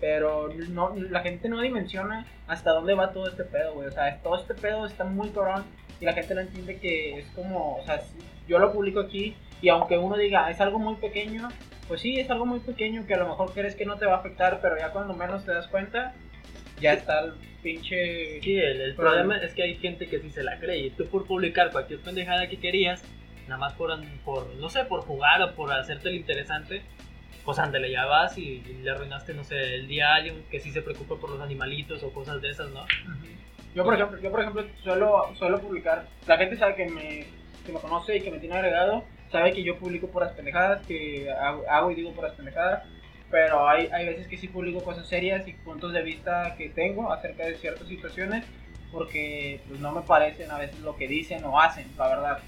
[0.00, 3.88] pero no, la gente no dimensiona hasta dónde va todo este pedo, güey.
[3.88, 5.64] O sea, todo este pedo está muy cabrón
[6.00, 8.00] y la gente no entiende que es como, o sea,
[8.48, 11.48] yo lo publico aquí y aunque uno diga es algo muy pequeño,
[11.88, 14.14] pues sí, es algo muy pequeño que a lo mejor crees que no te va
[14.14, 16.14] a afectar, pero ya cuando menos te das cuenta,
[16.80, 17.32] ya está el
[17.62, 18.40] pinche...
[18.42, 19.38] Sí, el, problema.
[19.38, 22.48] es que hay gente que sí se la cree y tú por publicar cualquier pendejada
[22.48, 23.02] que querías,
[23.48, 23.90] nada más por,
[24.24, 26.82] por no sé, por jugar o por hacerte el interesante,
[27.44, 30.58] pues ándale, ya vas y, y le arruinaste, no sé, el día a alguien que
[30.58, 32.84] sí se preocupa por los animalitos o cosas de esas, ¿no?
[33.76, 37.26] Yo por ejemplo, yo por ejemplo suelo, suelo publicar, la gente sabe que me,
[37.66, 41.30] que me conoce y que me tiene agregado, sabe que yo publico puras pendejadas, que
[41.30, 42.84] hago, y digo puras pendejadas,
[43.30, 47.12] pero hay, hay veces que sí publico cosas serias y puntos de vista que tengo
[47.12, 48.46] acerca de ciertas situaciones,
[48.90, 52.38] porque pues no me parecen a veces lo que dicen o hacen, la verdad.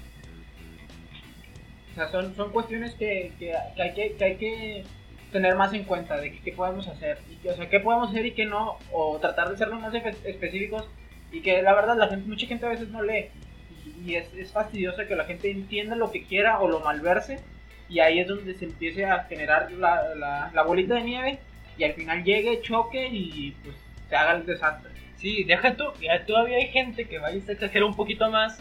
[1.91, 4.83] O sea, son, son cuestiones que, que, hay que, que hay que
[5.31, 8.31] tener más en cuenta de qué podemos hacer, y o sea, qué podemos hacer y
[8.31, 10.89] qué no, o tratar de ser más específicos
[11.31, 13.27] y que la verdad la gente, mucha gente a veces no lee
[14.05, 17.39] y, es, es fastidioso que la gente entienda lo que quiera o lo malverse
[17.89, 21.39] y ahí es donde se empiece a generar la, la, la bolita de nieve
[21.77, 23.75] y al final llegue, choque y pues
[24.09, 24.91] se haga el desastre.
[25.15, 28.59] Sí, deja tú, ya todavía hay gente que va y se exagera un poquito más,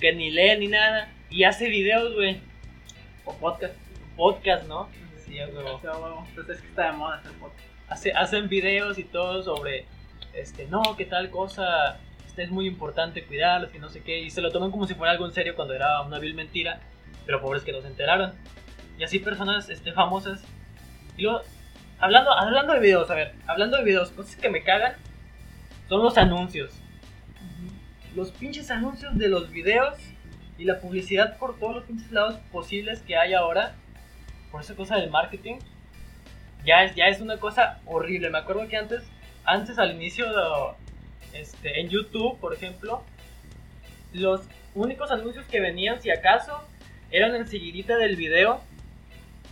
[0.00, 2.40] que ni lee ni nada, y hace videos, güey,
[3.24, 3.74] O podcast.
[4.16, 4.88] podcast, ¿no?
[5.24, 5.66] Sí, güey.
[6.28, 7.68] Entonces es que está de moda hacer podcast.
[7.88, 9.84] Hace- hacen videos y todo sobre,
[10.34, 14.30] este, no, que tal cosa, este es muy importante cuidarlos, que no sé qué, y
[14.30, 16.80] se lo toman como si fuera algo en serio cuando era una vil mentira,
[17.26, 18.32] pero pobres que no se enteraron.
[18.98, 20.44] Y así personas este, famosas.
[21.16, 21.42] Y luego,
[21.98, 24.94] hablando, hablando de videos, a ver, hablando de videos, cosas que me cagan
[25.88, 26.72] son los anuncios.
[28.14, 29.98] Los pinches anuncios de los videos
[30.56, 33.74] y la publicidad por todos los pinches lados posibles que hay ahora,
[34.52, 35.56] por esa cosa del marketing
[36.64, 38.30] ya es, ya es una cosa horrible.
[38.30, 39.02] Me acuerdo que antes,
[39.44, 40.26] antes al inicio,
[41.32, 43.02] este, en YouTube, por ejemplo,
[44.12, 44.42] los
[44.74, 46.60] únicos anuncios que venían, si acaso,
[47.10, 48.60] eran enseguidita del video,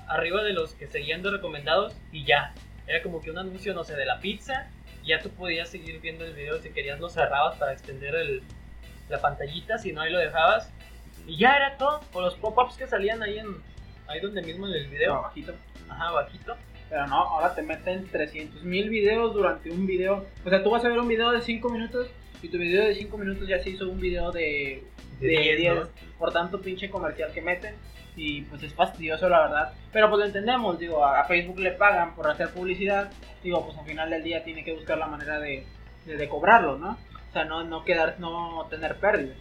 [0.08, 2.54] arriba de los que seguían de recomendados, y ya.
[2.86, 4.68] Era como que un anuncio, no sé, de la pizza,
[5.02, 8.42] y ya tú podías seguir viendo el video si querías lo cerrabas para extender el,
[9.08, 10.70] la pantallita, si no ahí lo dejabas
[11.26, 13.62] y ya era todo, o los pop-ups que salían ahí en
[14.08, 15.54] ahí donde mismo en el video, Abajito.
[15.88, 16.56] ajá, bajito.
[16.92, 20.26] Pero no, ahora te meten 300 mil videos durante un video.
[20.44, 22.06] O sea, tú vas a ver un video de 5 minutos
[22.42, 24.84] y tu video de 5 minutos ya se hizo un video de,
[25.18, 25.74] De de 10, 10.
[25.74, 25.88] ¿no?
[26.18, 27.76] Por tanto, pinche comercial que meten.
[28.14, 29.72] Y pues es fastidioso, la verdad.
[29.90, 33.10] Pero pues lo entendemos, digo, a a Facebook le pagan por hacer publicidad.
[33.42, 35.64] Digo, pues al final del día tiene que buscar la manera de,
[36.04, 36.98] de, de cobrarlo, ¿no?
[37.30, 39.38] O sea, no, no quedar, no tener pérdidas.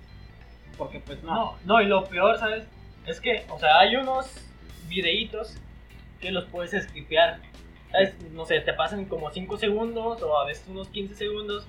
[0.78, 1.36] Porque pues no.
[1.36, 2.64] No, no, y lo peor, ¿sabes?
[3.06, 4.34] Es que, o sea, hay unos
[4.88, 5.58] videitos
[6.22, 7.40] que los puedes escripear.
[7.92, 8.16] ¿Sabes?
[8.32, 11.68] No sé, te pasan como 5 segundos o a veces unos 15 segundos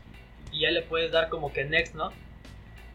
[0.53, 2.13] y ya le puedes dar como que next, ¿no?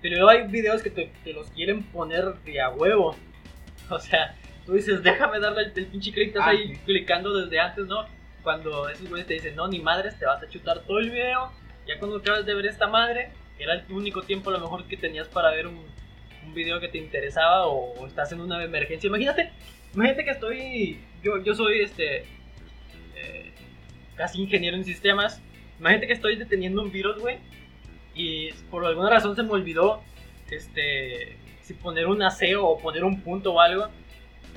[0.02, 3.16] Pero hay videos que te, te los quieren poner de a huevo.
[3.90, 6.82] O sea, tú dices, déjame darle el, el pinche clic, estás Ah, ahí sí.
[6.86, 8.06] clicando desde antes, ¿no?
[8.44, 11.52] Cuando esos güeyes te dicen, no, ni madres, te vas a chutar todo el video.
[11.88, 14.98] Ya cuando acabas de ver esta madre, era el único tiempo a lo mejor que
[14.98, 15.86] tenías para ver un,
[16.48, 19.08] un video que te interesaba o, o estás en una emergencia.
[19.08, 19.52] Imagínate,
[19.94, 22.20] imagínate que estoy, yo, yo soy este,
[23.16, 23.52] eh,
[24.16, 25.42] casi ingeniero en sistemas.
[25.80, 27.38] Imagínate que estoy deteniendo un virus, güey,
[28.16, 30.02] y por alguna razón se me olvidó,
[30.50, 33.90] este, si poner un aseo o poner un punto o algo.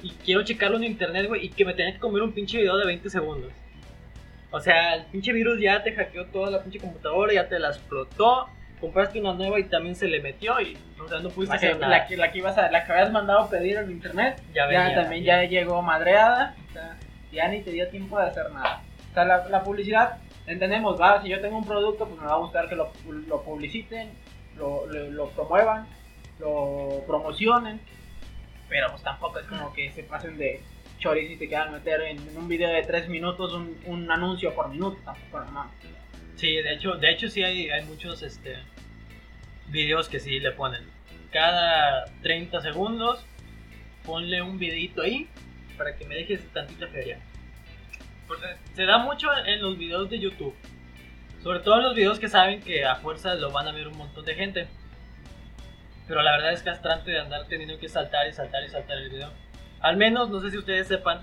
[0.03, 2.79] Y quiero checarlo en internet, güey, y que me tenía que comer un pinche video
[2.79, 3.53] de 20 segundos.
[4.51, 7.69] O sea, el pinche virus ya te hackeó toda la pinche computadora, ya te la
[7.69, 8.49] explotó.
[8.81, 11.67] Compraste una nueva y también se le metió y, o sea, no pudiste La que,
[11.67, 11.99] hacer nada.
[11.99, 14.67] la, que, la que ibas a, la que habías mandado pedir en internet, Ya ya,
[14.67, 15.43] venía, también ya.
[15.43, 16.97] ya llegó madreada, o sea,
[17.31, 18.83] ya ni te dio tiempo de hacer nada.
[19.11, 20.17] O sea, la, la publicidad,
[20.47, 22.91] entendemos, va, si yo tengo un producto, pues me va a gustar que lo,
[23.29, 24.11] lo publiciten,
[24.57, 25.87] lo, lo, lo promuevan,
[26.39, 27.81] lo promocionen,
[28.69, 30.61] pero pues tampoco es como que se pasen de
[30.99, 34.55] choris y te quieran meter en, en un video de 3 minutos un, un anuncio
[34.55, 35.71] por minuto, tampoco, no.
[36.41, 38.57] Sí, de hecho, de hecho sí hay, hay muchos este,
[39.67, 40.89] videos que sí le ponen.
[41.31, 43.23] Cada 30 segundos
[44.07, 45.29] ponle un videito ahí
[45.77, 47.21] para que me dejes tantita feria.
[48.27, 50.55] Porque se da mucho en los videos de YouTube.
[51.43, 53.99] Sobre todo en los videos que saben que a fuerza lo van a ver un
[53.99, 54.67] montón de gente.
[56.09, 59.11] Pero la verdad es castrante de andar teniendo que saltar y saltar y saltar el
[59.11, 59.31] video.
[59.81, 61.21] Al menos, no sé si ustedes sepan,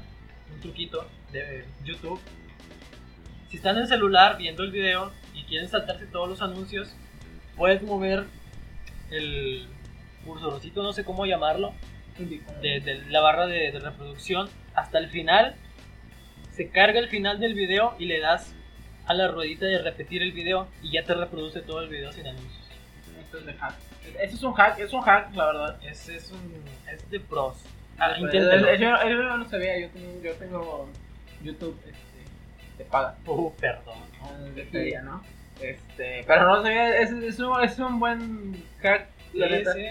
[0.54, 2.22] un truquito de YouTube.
[3.50, 6.94] Si están en el celular viendo el video y quieren saltarse todos los anuncios,
[7.56, 8.26] puedes mover
[9.10, 9.68] el
[10.26, 11.74] cursorcito, no sé cómo llamarlo,
[12.18, 15.56] de, de la barra de, de reproducción hasta el final.
[16.52, 18.54] Se carga el final del video y le das
[19.06, 22.28] a la ruedita de repetir el video y ya te reproduce todo el video sin
[22.28, 22.68] anuncios.
[23.20, 23.76] Esto es de hack.
[24.22, 25.80] Eso es un hack, es un hack, la verdad.
[25.84, 27.64] Es, es, un, es de pros.
[28.00, 30.90] Ah, eso yo no sabía, yo tengo, yo tengo
[31.44, 32.07] YouTube, este,
[32.78, 33.16] te paga.
[33.26, 33.98] Uh, perdón.
[35.62, 39.74] Este, pero no sabía, es, es, un, es un buen hack, la Sí, neta.
[39.74, 39.86] sí.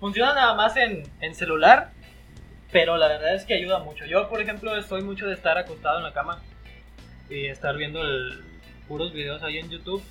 [0.00, 1.90] Funciona nada más en, en celular,
[2.72, 4.06] pero la verdad es que ayuda mucho.
[4.06, 6.40] Yo, por ejemplo, soy mucho de estar acostado en la cama
[7.28, 8.42] y estar viendo el-
[8.88, 10.02] puros videos ahí en YouTube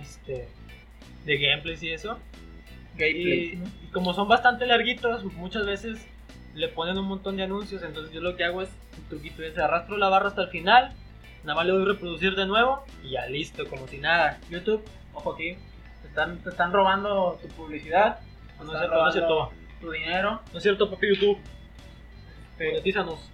[0.00, 0.48] este,
[1.24, 2.18] de gameplays y eso.
[2.96, 3.66] Gameplay, Y, ¿no?
[3.84, 5.98] y como son bastante larguitos, muchas veces
[6.54, 7.82] le ponen un montón de anuncios.
[7.82, 8.68] Entonces, yo lo que hago es
[8.98, 10.92] un truquito: es arrastro la barra hasta el final,
[11.44, 14.38] nada más le doy reproducir de nuevo y ya listo, como si nada.
[14.50, 14.84] YouTube,
[15.14, 15.56] ojo aquí,
[16.02, 18.18] te están, te están robando tu publicidad,
[18.58, 19.52] No es están cierto, no es cierto.
[19.80, 20.40] tu dinero.
[20.52, 21.38] No es cierto, papi YouTube.
[22.52, 23.30] Este, Monetízanos.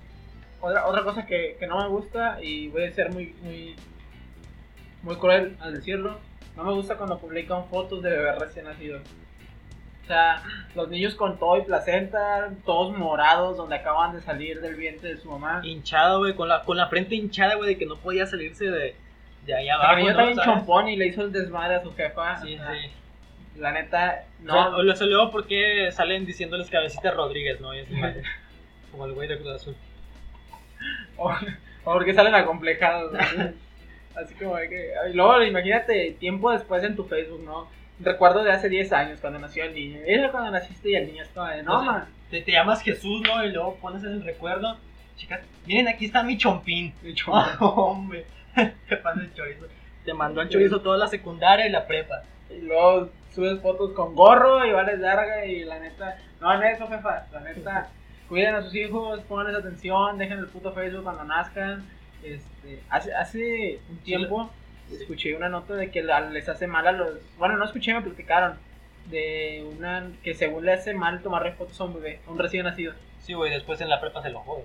[0.60, 3.74] otra, otra cosa que, que no me gusta y voy a ser muy, muy,
[5.02, 6.18] muy cruel al decirlo,
[6.56, 9.02] no me gusta cuando publican fotos de bebés recién nacidos.
[10.04, 10.42] O sea,
[10.74, 15.16] los niños con todo y placenta, todos morados, donde acaban de salir del vientre de
[15.16, 15.62] su mamá.
[15.64, 18.94] Hinchado, güey, con la, con la frente hinchada, güey, de que no podía salirse de,
[19.46, 19.98] de ahí abajo.
[19.98, 20.14] ¿no?
[20.14, 20.44] también ¿Sabes?
[20.44, 22.36] chompón y le hizo el desmadre a su jefa.
[22.36, 22.90] Sí, sí.
[23.58, 24.76] La neta, No.
[24.76, 27.74] O lo salió porque salen diciéndoles cabecita Rodríguez, ¿no?
[27.74, 27.94] Y así,
[28.90, 29.76] como el güey de Cruz Azul.
[31.16, 33.12] O, o porque salen acomplejados.
[33.12, 33.52] ¿no?
[34.20, 34.92] Así como de que.
[35.10, 37.68] Y luego imagínate tiempo después en tu Facebook, ¿no?
[38.00, 40.00] Recuerdo de hace 10 años cuando nació el niño.
[40.04, 41.62] Era cuando naciste y el niño estaba de.
[41.62, 42.06] No, man.
[42.30, 43.44] Te, te llamas Jesús, ¿no?
[43.44, 44.76] Y luego pones en el recuerdo.
[45.16, 46.92] Chicas, miren, aquí está mi chompín.
[47.02, 48.26] de hecho, Oh, hombre.
[48.88, 49.66] Te pasa el chorizo.
[50.04, 52.22] Te mandó al chorizo toda la secundaria y la prepa.
[52.50, 56.18] Y luego subes fotos con gorro y vales larga y la neta.
[56.40, 57.26] No hagan eso, jefa.
[57.32, 57.88] La neta.
[58.28, 61.84] Cuiden a sus hijos, pongan atención, dejen el puto Facebook cuando nazcan.
[62.22, 64.50] Este, hace, hace un tiempo
[64.92, 67.14] escuché una nota de que les hace mal a los.
[67.38, 68.58] Bueno, no escuché, me platicaron.
[69.06, 72.64] De una que según le hace mal tomarle fotos a un bebé, a un recién
[72.64, 72.94] nacido.
[73.20, 74.64] Sí, güey, después en la prepa se lo jode.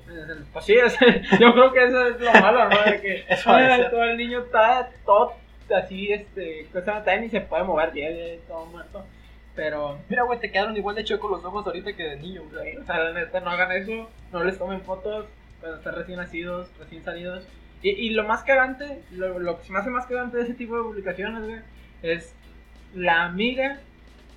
[0.53, 0.97] Pues sí, es-
[1.39, 2.83] yo creo que eso es lo malo, ¿no?
[2.83, 3.89] De que parece.
[3.89, 5.33] todo el niño está todo
[5.75, 9.05] así, este, cosa también ni se puede mover, ya, ya, todo muerto.
[9.55, 12.73] Pero, Mira, güey, te quedaron igual de chuecos los ojos ahorita que de niño, güey.
[12.73, 15.25] güey, o sea, la neta, no hagan eso, no les tomen fotos
[15.59, 17.45] cuando están recién nacidos, recién salidos.
[17.81, 20.53] Y, y lo más cagante, lo, lo que se me hace más cagante de ese
[20.53, 21.59] tipo de publicaciones, güey,
[22.01, 22.33] es
[22.93, 23.79] la amiga,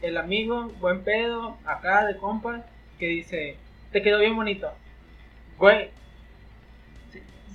[0.00, 2.64] el amigo, buen pedo, acá de compa,
[2.98, 3.56] que dice,
[3.90, 4.72] te quedó bien bonito.
[5.58, 5.90] Güey,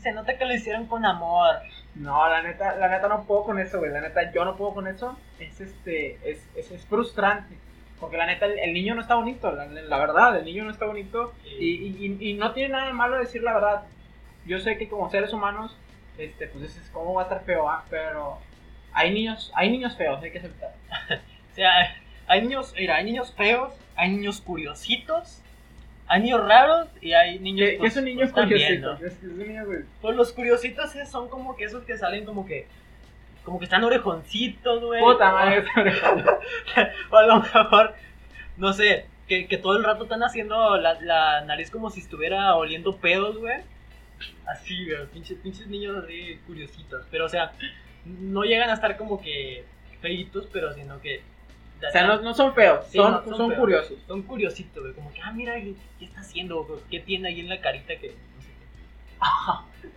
[0.02, 1.56] Se nota que lo hicieron con amor.
[1.96, 3.92] No, la neta, la neta no puedo con eso, güey.
[3.92, 5.18] La neta, yo no puedo con eso.
[5.40, 7.56] Es este, es, es, es frustrante.
[8.00, 10.72] Porque la neta, el, el niño no está bonito, la, la verdad, el niño no
[10.72, 11.34] está bonito.
[11.60, 13.84] Y, y, y- y no tiene nada de malo decir la verdad.
[14.48, 15.76] Yo sé que como seres humanos,
[16.18, 17.86] este, pues es cómo va a estar feo, ah?
[17.90, 18.40] pero
[18.94, 20.74] hay niños, hay niños feos, hay que aceptar.
[21.52, 21.72] O sea,
[22.28, 25.42] hay niños, mira, hay niños feos, hay niños curiositos,
[26.06, 28.94] hay niños raros y hay niños ¿Qué, qué pues, es un niño pues, también, curiosito?
[28.94, 29.00] ¿no?
[29.00, 29.80] ¿Qué es, qué es un niño, güey?
[30.00, 32.68] Pues los curiositos son como que esos que salen como que
[33.44, 35.02] como que están orejoncitos, güey.
[35.02, 35.64] Puta madre,
[37.10, 37.96] O a lo mejor,
[38.58, 42.56] no sé, que, que todo el rato están haciendo la, la nariz como si estuviera
[42.56, 43.62] oliendo pedos, güey.
[44.46, 47.06] Así, güey, pinches, pinches niños así curiositos.
[47.12, 47.52] Pero, o sea,
[48.06, 49.66] no llegan a estar como que
[50.02, 51.22] feitos, pero sino que...
[51.88, 53.60] O sea, no, no son feos, Sí, son, no, son, son feos.
[53.60, 53.98] curiosos.
[54.08, 54.94] Son curiositos, güey.
[54.96, 56.64] Como que, ah, mira, ¿qué, qué está haciendo?
[56.64, 56.80] güey?
[56.90, 59.18] ¿Qué tiene ahí en la carita que no sé qué?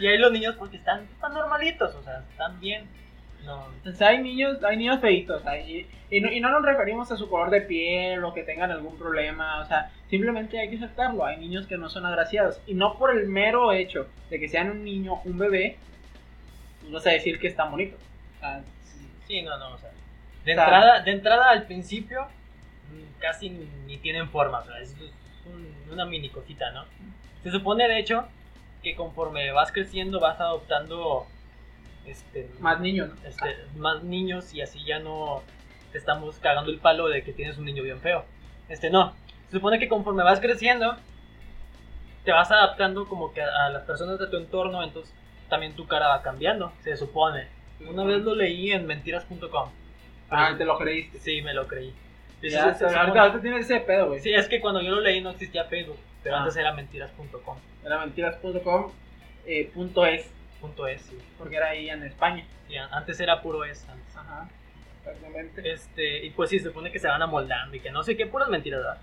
[0.00, 2.88] Y ahí los niños, porque están, están normalitos, o sea, están bien.
[3.44, 7.10] No, O sea, hay niños, hay niños feitos, hay- y, no, y no nos referimos
[7.12, 10.76] a su color de piel o que tengan algún problema, o sea, simplemente hay que
[10.76, 14.48] aceptarlo, hay niños que no son agraciados, y no por el mero hecho de que
[14.48, 15.76] sean un niño, un bebé,
[16.80, 18.00] pues vas a decir que están bonitos.
[18.36, 18.62] O sea,
[19.26, 19.90] Sí, no, no, o sea.
[20.44, 22.22] De, O sea- entrada, de entrada al principio,
[22.92, 24.94] mm, casi ni tienen forma, o sea, es
[25.46, 26.84] un- una mini cosita, ¿no?
[27.42, 28.26] Se supone, de hecho,
[28.82, 31.26] que conforme vas creciendo vas adoptando
[32.06, 33.28] este, más niños, ¿no?
[33.28, 35.42] este, más niños y así ya no
[35.92, 38.24] te estamos cagando el palo de que tienes un niño bien feo.
[38.68, 39.14] Este, no.
[39.50, 40.96] Se supone que conforme vas creciendo,
[42.24, 45.14] te vas adaptando como que a, a las personas de tu entorno, entonces
[45.48, 47.46] también tu cara va cambiando, se supone.
[47.88, 49.68] Una vez lo leí en mentiras.com.
[50.30, 51.18] Ah, te lo creíste.
[51.18, 51.94] Sí, me lo creí.
[52.42, 54.20] Ya, se ahorita, supone- ahorita tienes ese pedo, güey.
[54.20, 56.40] Sí, es que cuando yo lo leí no existía Facebook, pero Ah.
[56.40, 57.58] antes era mentiras.com.
[57.84, 58.92] Era mentiras.com,
[59.46, 60.30] eh, punto es,
[60.64, 61.18] Punto es, sí.
[61.36, 62.44] porque era ahí en España.
[62.68, 63.86] Sí, antes era puro es.
[63.88, 64.16] antes.
[64.16, 64.48] Ajá,
[65.00, 65.70] exactamente.
[65.72, 68.26] Este, y pues sí, se supone que se van amoldando y que no sé qué,
[68.26, 68.98] puras mentiras, ¿verdad?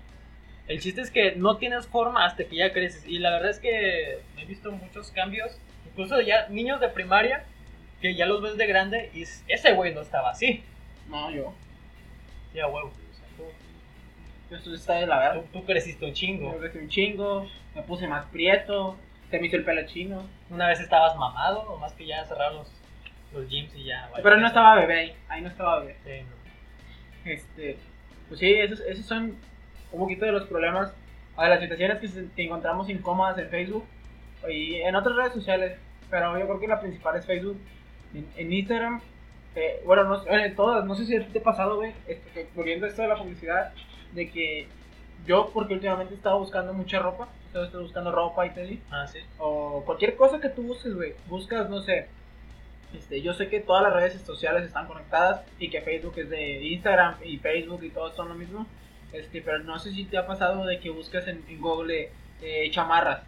[0.66, 3.06] El chiste es que no tienes forma hasta que ya creces.
[3.06, 5.56] Y la verdad es que he visto muchos cambios,
[5.86, 7.44] incluso ya niños de primaria,
[8.00, 10.64] que ya los ves de grande y es- ese güey no estaba así.
[11.08, 11.54] No, yo.
[12.54, 12.88] Ya, huevo.
[12.88, 15.34] o sea, tú, está de la verga.
[15.42, 16.52] tú- tú creciste un chingo.
[16.54, 18.96] Me crecí un chingo, me puse más prieto,
[19.32, 20.22] se me hizo el pelo chino.
[20.50, 22.70] Una vez estabas mamado, o más que ya cerraron los,
[23.32, 24.08] los gyms y ya.
[24.12, 24.22] vale.
[24.22, 25.96] Pero no estaba bebé ahí, ahí no estaba bebé.
[26.04, 27.30] Sí, no.
[27.30, 27.78] Este,
[28.28, 29.36] pues sí, esos, esos son
[29.92, 30.92] un poquito de los problemas,
[31.36, 33.86] o de las situaciones que, se- que encontramos incómodas en Facebook
[34.50, 35.78] y en otras redes sociales,
[36.10, 37.58] pero yo creo que la principal es Facebook.
[38.14, 39.00] En, en Instagram,
[39.54, 42.90] eh, bueno, no, en todas, no sé si te ha pasado, güey, este, volviendo a
[42.90, 43.72] esto de la publicidad,
[44.12, 44.68] de que
[45.26, 49.18] yo, porque últimamente he estado buscando mucha ropa, estado buscando ropa y tal, Ah, sí.
[49.38, 51.14] o cualquier cosa que tú busques, güey.
[51.28, 52.08] Buscas, no sé.
[52.94, 56.62] Este, yo sé que todas las redes sociales están conectadas y que Facebook es de
[56.62, 58.66] Instagram y Facebook y todos son lo mismo.
[59.12, 62.10] Este, pero no sé si te ha pasado de que buscas en, en Google
[62.42, 63.22] eh, chamarras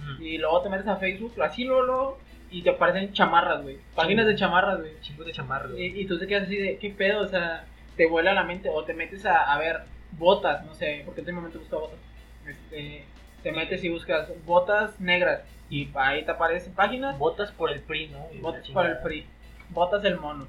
[0.00, 0.22] Mm.
[0.22, 2.18] y luego te metes a Facebook, así luego,
[2.52, 3.78] y te aparecen chamarras, güey.
[3.96, 4.92] Páginas de chamarras, güey.
[5.00, 5.76] Chingo de chamarro.
[5.76, 7.22] Y, y tú te quedas así de, ¿qué pedo?
[7.22, 7.64] O sea,
[7.96, 8.68] te vuela la mente.
[8.68, 9.80] O te metes a, a ver
[10.12, 11.98] botas, no sé, porque últimamente busco botas.
[12.46, 13.04] Este,
[13.42, 15.42] te metes y buscas botas negras.
[15.70, 18.26] Y ahí te aparecen páginas, Botas por el PRI, ¿no?
[18.32, 19.26] Y botas para el free.
[19.68, 20.46] Botas el mono.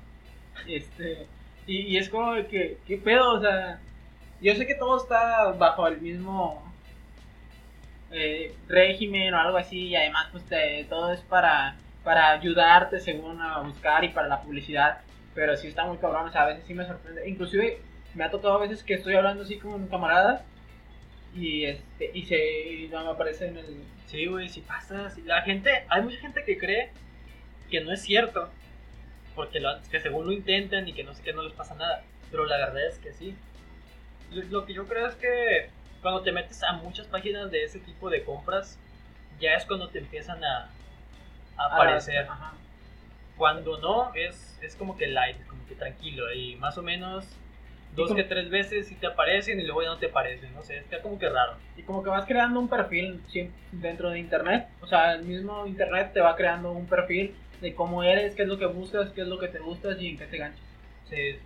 [0.67, 1.27] Este,
[1.67, 3.33] y, y es como que, ¿qué pedo?
[3.33, 3.79] O sea,
[4.41, 6.63] yo sé que todo está bajo el mismo
[8.11, 9.87] eh, régimen o algo así.
[9.87, 14.41] Y además, pues te- todo es para, para ayudarte según a buscar y para la
[14.41, 14.99] publicidad.
[15.35, 17.27] Pero sí está muy cabrón, o sea, a veces sí me sorprende.
[17.29, 17.81] Inclusive
[18.15, 20.43] me ha tocado a veces que estoy hablando así con un camarada
[21.35, 25.11] y este y se y no me aparece en el Sí, güey, si pasa.
[25.11, 25.21] sí.
[25.21, 26.89] La gente, hay mucha gente que cree
[27.69, 28.49] que no es cierto.
[29.35, 32.01] Porque lo- que según lo intentan y que no sé qué no les pasa nada.
[32.31, 33.35] Pero la verdad es que sí.
[34.31, 35.69] Lo, lo que yo creo es que
[36.01, 38.79] cuando te metes a muchas páginas de ese tipo de compras,
[39.39, 40.69] ya es cuando te empiezan a,
[41.57, 42.25] a aparecer.
[42.27, 42.53] Ajá.
[43.37, 46.33] Cuando no, es, es como que light, como que tranquilo.
[46.33, 47.25] Y más o menos
[47.95, 50.53] dos que tres veces sí te aparecen y luego ya no te aparecen.
[50.53, 51.53] No sé, está como que raro.
[51.77, 54.67] Y como que vas creando un perfil sí, dentro de internet.
[54.81, 58.47] O sea, el mismo internet te va creando un perfil de cómo eres, qué es
[58.47, 60.61] lo que buscas, qué es lo que te gusta y en qué te ganchas.
[61.09, 61.39] Sí, sí.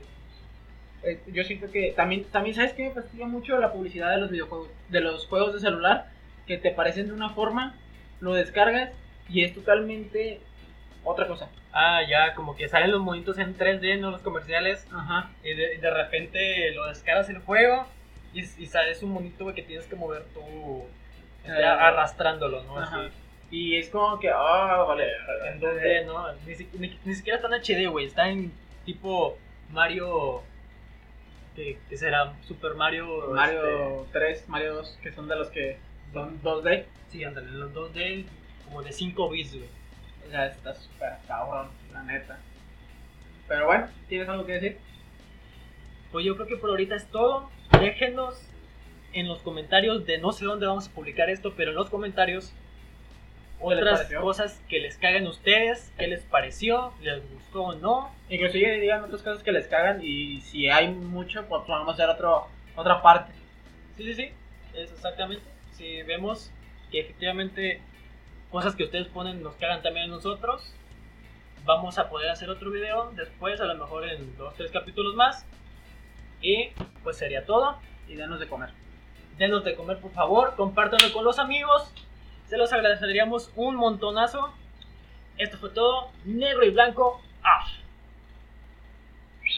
[1.04, 4.32] Eh, yo siento que también, también ¿sabes qué me fastidia mucho la publicidad de los
[4.32, 6.10] videojuegos, de los juegos de celular?
[6.48, 7.76] Que te parecen de una forma,
[8.22, 8.91] lo descargas
[9.30, 10.39] y es totalmente
[11.04, 11.49] otra cosa.
[11.72, 14.88] Ah, ya, como que salen los monitos en 3D, no los comerciales.
[14.93, 15.30] Ajá.
[15.43, 17.86] Y de, de repente lo descargas el juego
[18.34, 20.86] y, y sale un monito, güey, que tienes que mover tú
[21.43, 22.78] este, Eh, arrastrándolo, ¿no?
[22.80, 23.01] Ajá.
[23.01, 23.10] Así.
[23.51, 25.08] Y es como que, ah, vale.
[25.51, 26.32] En 2D, ¿no?
[26.47, 28.06] Ni, si- ni- ni siquiera está en HD, güey.
[28.08, 28.51] Está en
[28.86, 29.38] tipo
[29.70, 30.41] Mario.
[31.56, 32.34] ¿Qué, qué será?
[32.47, 33.30] Super Mario.
[33.32, 35.78] Mario 3, Mario 2, que son de los que
[36.14, 36.72] son 2D.
[36.80, 38.26] este, sí, ándale, en los 2D
[38.66, 39.70] como de 5 bits, güey.
[40.34, 42.40] Sea, está súper cabrón, la neta.
[43.48, 44.80] Pero bueno, ¿tienes algo que decir?
[46.12, 47.52] Pues yo creo que por ahorita es todo.
[47.80, 48.44] Déjenos
[49.14, 52.52] en los comentarios de no sé dónde vamos a publicar esto, pero en los comentarios
[53.60, 57.76] ¿Qué les otras cosas que les cagan a ustedes, qué les pareció, les gustó o
[57.76, 58.12] no.
[58.28, 62.10] Inclusive digan otras cosas que les cagan y si hay mucho, pues vamos a hacer
[62.10, 63.34] otro, otra parte.
[63.98, 64.32] Sí, sí, sí,
[64.74, 65.46] es exactamente.
[65.74, 66.50] Si vemos
[66.90, 67.82] que efectivamente
[68.54, 70.62] cosas que ustedes ponen nos cagan también a nosotros,
[71.66, 75.43] vamos a poder hacer otro video después, a lo mejor en dos, tres capítulos más.
[76.39, 76.68] Y
[77.01, 77.80] pues sería todo.
[78.08, 78.70] Y denos de comer.
[79.39, 81.91] Denos de comer, por favor, compártanlo con los amigos.
[82.45, 84.54] Se los agradeceríamos un montonazo.
[85.39, 86.12] Esto fue todo.
[86.24, 87.24] Negro y blanco.
[87.43, 87.66] ¡Ah!